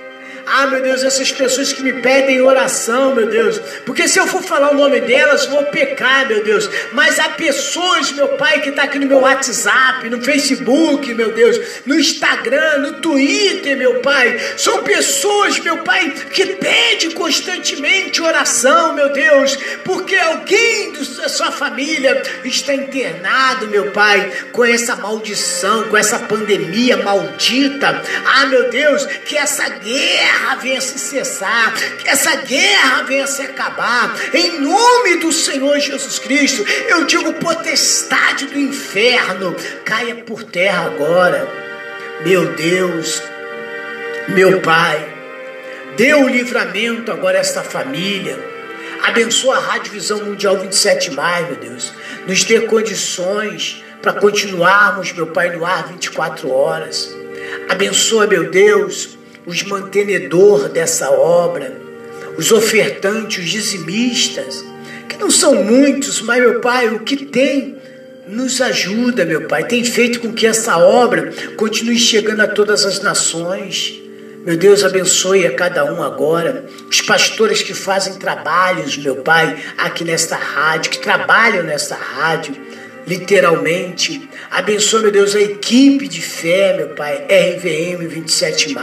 Ah, 0.46 0.68
meu 0.68 0.82
Deus, 0.82 1.04
essas 1.04 1.32
pessoas 1.32 1.72
que 1.72 1.82
me 1.82 1.94
pedem 1.94 2.42
oração, 2.42 3.16
meu 3.16 3.28
Deus. 3.28 3.60
Porque 3.86 4.08
se 4.08 4.20
eu 4.20 4.28
for 4.28 4.44
falar 4.44 4.72
o 4.72 4.76
nome 4.76 5.00
delas, 5.02 5.46
vou 5.46 5.64
pecar, 5.66 6.28
meu 6.28 6.44
Deus. 6.44 6.70
Mas 6.92 7.18
há 7.18 7.30
pessoas, 7.30 8.12
meu 8.12 8.30
Pai, 8.30 8.60
que 8.60 8.70
está 8.70 8.84
aqui 8.84 9.00
no 9.00 9.08
meu 9.08 9.20
WhatsApp, 9.20 10.10
no 10.10 10.22
Facebook, 10.22 11.14
meu 11.14 11.32
Deus, 11.32 11.60
no 11.86 11.98
Instagram, 11.98 12.80
no 12.80 12.94
Twitter, 12.94 13.78
meu 13.78 14.02
Pai. 14.02 14.38
São 14.58 14.84
pessoas, 14.84 15.60
meu 15.60 15.78
Pai, 15.78 16.12
que 16.32 16.46
pedem 16.46 17.12
constantemente 17.12 18.22
oração, 18.22 18.94
meu 18.94 19.14
Deus. 19.14 19.58
Porque 19.86 20.16
alguém 20.16 20.92
da 20.92 21.30
sua 21.30 21.52
família 21.52 22.22
está 22.44 22.74
internado, 22.74 23.68
meu 23.68 23.92
Pai, 23.92 24.30
com 24.52 24.66
essa 24.66 24.96
maldição, 24.98 25.84
com 25.84 25.96
essa 25.96 26.20
pandemia 26.20 26.98
maldita. 26.98 28.02
Ah, 28.26 28.46
meu 28.48 28.70
Deus, 28.70 29.06
que 29.26 29.38
essa 29.38 29.70
guerra 29.70 30.33
guerra 30.34 30.56
venha 30.56 30.82
se 30.82 30.98
cessar, 30.98 31.74
que 31.74 32.10
essa 32.10 32.36
guerra 32.38 33.04
venha 33.04 33.28
se 33.28 33.42
acabar, 33.44 34.16
em 34.34 34.60
nome 34.60 35.18
do 35.18 35.32
Senhor 35.32 35.80
Jesus 35.80 36.20
Cristo. 36.20 36.66
Eu 36.90 37.06
digo 37.06 37.34
potestade 37.34 38.48
do 38.48 38.58
inferno, 38.58 39.56
caia 39.86 40.16
por 40.16 40.44
terra 40.44 40.86
agora, 40.86 41.48
meu 42.26 42.54
Deus, 42.54 43.22
meu 44.30 44.60
Pai, 44.62 45.14
dê 45.96 46.14
o 46.14 46.28
livramento 46.28 47.12
agora 47.12 47.38
a 47.38 47.42
esta 47.42 47.62
família. 47.62 48.52
Abençoa 49.04 49.58
a 49.58 49.60
Rádio 49.60 49.92
Visão 49.92 50.24
Mundial 50.24 50.58
27, 50.58 51.12
meu 51.12 51.56
Deus. 51.56 51.92
Nos 52.26 52.44
dê 52.46 52.62
condições 52.62 53.84
para 54.02 54.14
continuarmos, 54.14 55.12
meu 55.12 55.28
Pai, 55.28 55.56
no 55.56 55.66
ar 55.66 55.88
24 55.88 56.50
horas. 56.50 57.14
Abençoa, 57.70 58.28
meu 58.28 58.50
Deus, 58.50 59.18
os 59.46 59.64
mantenedor 59.64 60.70
dessa 60.70 61.12
obra, 61.12 61.76
os 62.38 62.52
ofertantes, 62.52 63.44
os 63.44 63.50
dizimistas, 63.50 64.64
que 65.08 65.18
não 65.18 65.30
são 65.30 65.64
muitos, 65.64 66.22
mas 66.22 66.40
meu 66.40 66.60
Pai, 66.60 66.88
o 66.90 67.00
que 67.00 67.26
tem 67.26 67.78
nos 68.28 68.62
ajuda, 68.62 69.26
meu 69.26 69.48
Pai, 69.48 69.66
tem 69.66 69.84
feito 69.84 70.20
com 70.20 70.34
que 70.34 70.48
essa 70.48 70.78
obra 70.78 71.32
continue 71.58 72.00
chegando 72.00 72.42
a 72.42 72.48
todas 72.48 72.86
as 72.86 73.02
nações. 73.02 74.02
Meu 74.46 74.58
Deus, 74.58 74.84
abençoe 74.84 75.46
a 75.46 75.54
cada 75.54 75.86
um 75.86 76.04
agora. 76.04 76.66
Os 76.90 77.02
pastores 77.02 77.62
que 77.62 77.74
fazem 77.74 78.16
trabalhos, 78.16 78.98
meu 78.98 79.18
Pai, 79.18 79.58
aqui 79.78 80.04
nesta 80.04 80.36
rádio, 80.36 80.92
que 80.92 81.00
trabalham 81.00 81.64
nesta 81.64 81.96
rádio, 81.96 82.56
literalmente. 83.06 84.30
Abençoe, 84.52 85.04
meu 85.04 85.12
Deus, 85.12 85.36
a 85.36 85.42
equipe 85.42 86.08
de 86.08 86.22
fé, 86.22 86.76
meu 86.76 86.90
Pai, 86.90 87.26
RVM 87.30 88.08
27. 88.08 88.74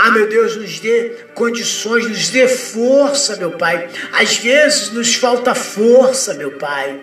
Ah, 0.00 0.12
meu 0.12 0.28
Deus, 0.28 0.54
nos 0.54 0.78
dê 0.78 1.10
condições, 1.34 2.06
nos 2.06 2.28
dê 2.28 2.46
força, 2.46 3.36
meu 3.36 3.50
Pai. 3.50 3.88
Às 4.12 4.36
vezes 4.36 4.92
nos 4.92 5.16
falta 5.16 5.56
força, 5.56 6.34
meu 6.34 6.52
Pai. 6.52 7.00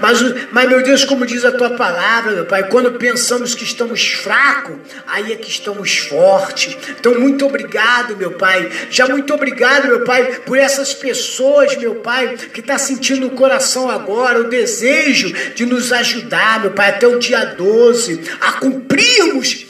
Mas, 0.00 0.18
mas, 0.50 0.68
meu 0.68 0.82
Deus, 0.82 1.04
como 1.04 1.26
diz 1.26 1.44
a 1.44 1.52
tua 1.52 1.70
palavra, 1.76 2.32
meu 2.32 2.46
Pai, 2.46 2.68
quando 2.68 2.92
pensamos 2.92 3.54
que 3.54 3.64
estamos 3.64 4.02
fracos, 4.02 4.76
aí 5.06 5.32
é 5.32 5.36
que 5.36 5.50
estamos 5.50 5.98
fortes. 5.98 6.74
Então, 6.98 7.20
muito 7.20 7.44
obrigado, 7.44 8.16
meu 8.16 8.30
Pai. 8.32 8.70
Já 8.90 9.06
muito 9.06 9.34
obrigado, 9.34 9.88
meu 9.88 10.04
Pai, 10.04 10.40
por 10.46 10.56
essas 10.56 10.94
pessoas, 10.94 11.76
meu 11.76 11.96
Pai, 11.96 12.36
que 12.54 12.60
está 12.60 12.78
sentindo 12.78 13.20
no 13.20 13.30
coração 13.30 13.90
agora 13.90 14.40
o 14.40 14.48
desejo 14.48 15.32
de 15.54 15.66
nos 15.66 15.92
ajudar, 15.92 16.60
meu 16.60 16.70
Pai, 16.70 16.90
até 16.90 17.06
o 17.06 17.18
dia 17.18 17.44
12, 17.44 18.22
a 18.40 18.52
cumprirmos 18.52 19.66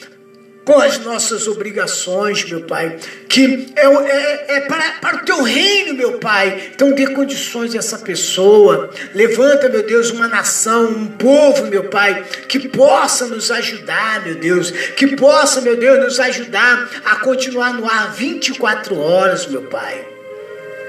com 0.65 0.79
as 0.81 0.99
nossas 1.01 1.49
obrigações, 1.49 2.45
meu 2.45 2.63
Pai, 2.63 2.97
que 3.29 3.73
é, 3.75 3.87
é, 3.87 4.57
é 4.57 4.61
para, 4.61 4.93
para 5.01 5.17
o 5.17 5.25
teu 5.25 5.43
reino, 5.43 5.95
meu 5.95 6.19
Pai. 6.19 6.71
Então 6.75 6.93
dê 6.93 7.09
condições 7.09 7.75
a 7.75 7.79
essa 7.79 7.99
pessoa. 7.99 8.91
Levanta, 9.15 9.69
meu 9.69 9.83
Deus, 9.83 10.11
uma 10.11 10.29
nação, 10.29 10.85
um 10.85 11.09
povo, 11.09 11.67
meu 11.67 11.85
Pai, 11.85 12.25
que 12.49 12.69
possa 12.69 13.27
nos 13.27 13.51
ajudar, 13.51 14.25
meu 14.25 14.37
Deus, 14.37 14.71
que 14.71 15.17
possa, 15.17 15.61
meu 15.61 15.77
Deus, 15.77 16.05
nos 16.05 16.21
ajudar 16.21 16.89
a 17.05 17.17
continuar 17.17 17.75
no 17.75 17.89
ar 17.89 18.13
24 18.13 18.99
horas, 18.99 19.47
meu 19.47 19.63
Pai. 19.63 20.07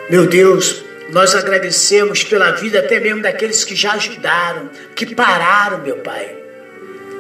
Meu 0.10 0.28
Deus, 0.28 0.84
nós 1.10 1.34
agradecemos 1.34 2.24
pela 2.24 2.52
vida 2.52 2.80
até 2.80 3.00
mesmo 3.00 3.22
daqueles 3.22 3.64
que 3.64 3.76
já 3.76 3.94
ajudaram, 3.94 4.70
que 4.96 5.16
pararam, 5.16 5.80
meu 5.80 5.98
Pai. 5.98 6.36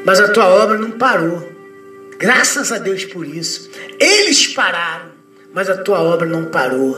Mas 0.06 0.20
a 0.20 0.28
tua 0.28 0.47
obra 0.47 0.78
não 0.78 0.91
parou. 0.91 1.53
Graças 2.24 2.71
a 2.71 2.78
Deus 2.78 3.03
por 3.03 3.28
isso. 3.28 3.69
Eles 3.99 4.47
pararam, 4.47 5.11
mas 5.53 5.69
a 5.69 5.76
tua 5.76 6.01
obra 6.01 6.26
não 6.26 6.45
parou. 6.45 6.97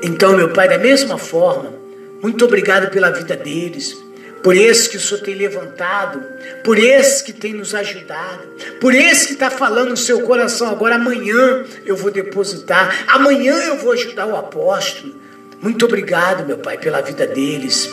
Então, 0.00 0.36
meu 0.36 0.50
Pai, 0.50 0.68
da 0.68 0.78
mesma 0.78 1.18
forma, 1.18 1.74
muito 2.22 2.44
obrigado 2.44 2.88
pela 2.88 3.10
vida 3.10 3.34
deles, 3.34 4.00
por 4.40 4.54
esse 4.54 4.88
que 4.88 4.96
o 4.96 5.00
Senhor 5.00 5.20
tem 5.20 5.34
levantado, 5.34 6.22
por 6.62 6.78
esse 6.78 7.24
que 7.24 7.32
tem 7.32 7.52
nos 7.52 7.74
ajudado, 7.74 8.44
por 8.80 8.94
esse 8.94 9.26
que 9.26 9.32
está 9.32 9.50
falando 9.50 9.90
no 9.90 9.96
seu 9.96 10.20
coração 10.20 10.68
agora. 10.68 10.94
Amanhã 10.94 11.64
eu 11.84 11.96
vou 11.96 12.12
depositar, 12.12 13.04
amanhã 13.08 13.54
eu 13.64 13.78
vou 13.78 13.90
ajudar 13.90 14.26
o 14.26 14.36
apóstolo. 14.36 15.12
Muito 15.60 15.84
obrigado, 15.86 16.46
meu 16.46 16.58
Pai, 16.58 16.78
pela 16.78 17.00
vida 17.00 17.26
deles. 17.26 17.90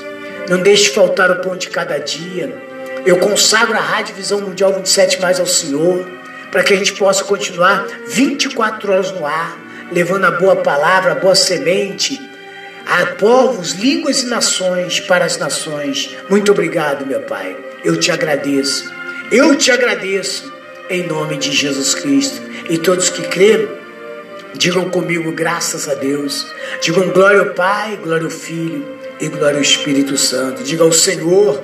Não 0.48 0.62
deixe 0.62 0.92
faltar 0.94 1.32
o 1.32 1.42
pão 1.42 1.58
de 1.58 1.72
cada 1.72 1.98
dia. 1.98 2.56
Eu 3.08 3.18
consagro 3.18 3.76
a 3.76 3.82
Rádio 3.82 4.14
Visão 4.14 4.40
Mundial 4.42 4.72
27 4.72 5.20
mais 5.20 5.40
ao 5.40 5.48
Senhor 5.48 6.19
para 6.52 6.64
que 6.64 6.74
a 6.74 6.78
gente 6.78 6.94
possa 6.94 7.24
continuar 7.24 7.86
24 8.08 8.92
horas 8.92 9.12
no 9.12 9.26
ar, 9.26 9.58
levando 9.92 10.26
a 10.26 10.32
boa 10.32 10.58
palavra, 10.58 11.14
a 11.14 11.16
boa 11.16 11.36
semente 11.36 12.30
a 12.90 13.06
povos, 13.06 13.74
línguas 13.74 14.24
e 14.24 14.26
nações 14.26 15.00
para 15.00 15.24
as 15.24 15.38
nações. 15.38 16.18
Muito 16.28 16.52
obrigado, 16.52 17.06
meu 17.06 17.22
Pai. 17.22 17.56
Eu 17.84 18.00
te 18.00 18.12
agradeço. 18.12 18.92
Eu 19.32 19.56
te 19.56 19.72
agradeço 19.72 20.52
em 20.90 21.06
nome 21.06 21.38
de 21.38 21.52
Jesus 21.52 21.94
Cristo. 21.94 22.42
E 22.68 22.80
todos 22.80 23.12
que 23.12 23.22
creram, 23.28 23.70
digam 24.56 24.90
comigo 24.90 25.32
graças 25.32 25.88
a 25.88 25.94
Deus. 25.94 26.48
Digam 26.82 27.10
glória 27.10 27.42
ao 27.42 27.54
Pai, 27.54 27.96
glória 28.02 28.26
ao 28.26 28.32
Filho 28.32 28.84
e 29.20 29.28
glória 29.28 29.58
ao 29.58 29.62
Espírito 29.62 30.18
Santo. 30.18 30.64
Diga 30.64 30.84
ao 30.84 30.92
Senhor, 30.92 31.64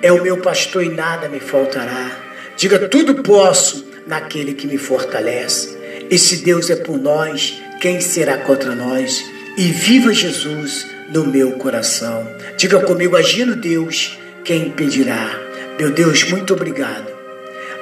é 0.00 0.12
o 0.12 0.22
meu 0.22 0.36
pastor 0.36 0.84
e 0.84 0.88
nada 0.88 1.28
me 1.28 1.40
faltará. 1.40 2.16
Diga 2.56 2.78
tudo 2.88 3.24
posso 3.24 3.89
naquele 4.06 4.54
que 4.54 4.66
me 4.66 4.78
fortalece. 4.78 5.76
E 6.10 6.18
se 6.18 6.38
Deus 6.38 6.70
é 6.70 6.76
por 6.76 6.98
nós, 6.98 7.60
quem 7.80 8.00
será 8.00 8.38
contra 8.38 8.74
nós? 8.74 9.24
E 9.56 9.64
viva 9.64 10.12
Jesus 10.12 10.86
no 11.12 11.26
meu 11.26 11.52
coração. 11.52 12.26
Diga 12.56 12.80
comigo, 12.80 13.16
agindo 13.16 13.56
Deus, 13.56 14.18
quem 14.44 14.68
impedirá? 14.68 15.38
Meu 15.78 15.90
Deus, 15.90 16.24
muito 16.24 16.54
obrigado. 16.54 17.10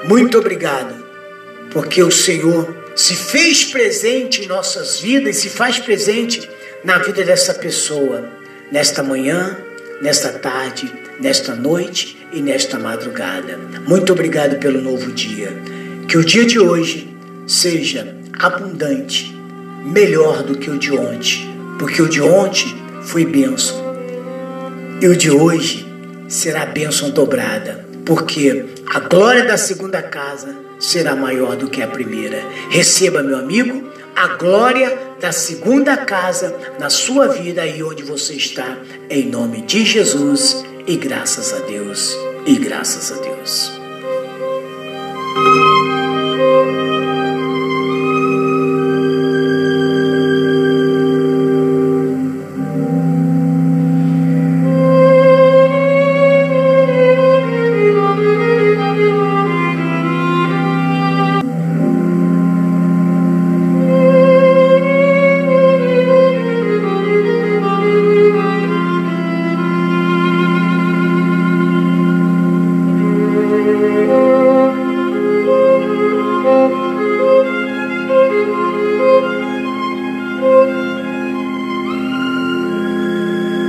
Muito 0.05 0.39
obrigado, 0.39 0.95
porque 1.71 2.03
o 2.03 2.11
Senhor 2.11 2.77
se 2.95 3.15
fez 3.15 3.65
presente 3.65 4.43
em 4.43 4.47
nossas 4.47 5.01
vidas 5.01 5.37
se 5.37 5.49
faz 5.49 5.79
presente 5.79 6.51
na 6.85 6.99
vida 6.99 7.23
dessa 7.23 7.55
pessoa, 7.55 8.29
nesta 8.73 9.03
manhã, 9.03 9.57
nesta 10.01 10.31
tarde, 10.33 10.93
nesta 11.21 11.55
noite 11.55 12.17
e 12.33 12.41
nesta 12.41 12.79
madrugada. 12.79 13.57
Muito 13.87 14.13
obrigado 14.13 14.59
pelo 14.59 14.81
novo 14.81 15.13
dia. 15.13 15.57
Que 16.09 16.17
o 16.17 16.25
dia 16.25 16.47
de 16.47 16.59
hoje 16.59 17.15
seja 17.47 18.17
abundante, 18.39 19.31
melhor 19.85 20.43
do 20.43 20.57
que 20.57 20.71
o 20.71 20.79
de 20.79 20.91
ontem, 20.91 21.55
porque 21.79 22.01
o 22.01 22.09
de 22.09 22.23
ontem 22.23 22.75
foi 23.03 23.27
bênção 23.27 23.77
e 25.03 25.07
o 25.07 25.15
de 25.15 25.31
hoje 25.31 25.87
será 26.27 26.65
bênção 26.65 27.11
dobrada, 27.11 27.87
porque 28.07 28.65
a 28.93 29.01
glória 29.01 29.45
da 29.45 29.59
segunda 29.59 30.03
casa 30.03 30.57
será 30.81 31.15
maior 31.15 31.57
do 31.57 31.69
que 31.69 31.83
a 31.83 31.87
primeira. 31.87 32.43
Receba, 32.71 33.23
meu 33.23 33.37
amigo, 33.37 33.91
a 34.17 34.29
glória 34.29 34.99
da 35.21 35.31
segunda 35.31 35.97
casa 35.97 36.57
na 36.81 36.89
sua 36.89 37.29
vida 37.29 37.67
e 37.67 37.83
onde 37.83 38.03
você 38.03 38.33
está, 38.33 38.79
em 39.11 39.27
nome 39.27 39.61
de 39.61 39.85
Jesus, 39.85 40.65
e 40.87 40.97
graças 40.97 41.53
a 41.53 41.59
Deus, 41.67 42.17
e 42.47 42.55
graças 42.57 43.13
a 43.13 43.21
Deus. 43.21 43.78
Música 45.35 46.98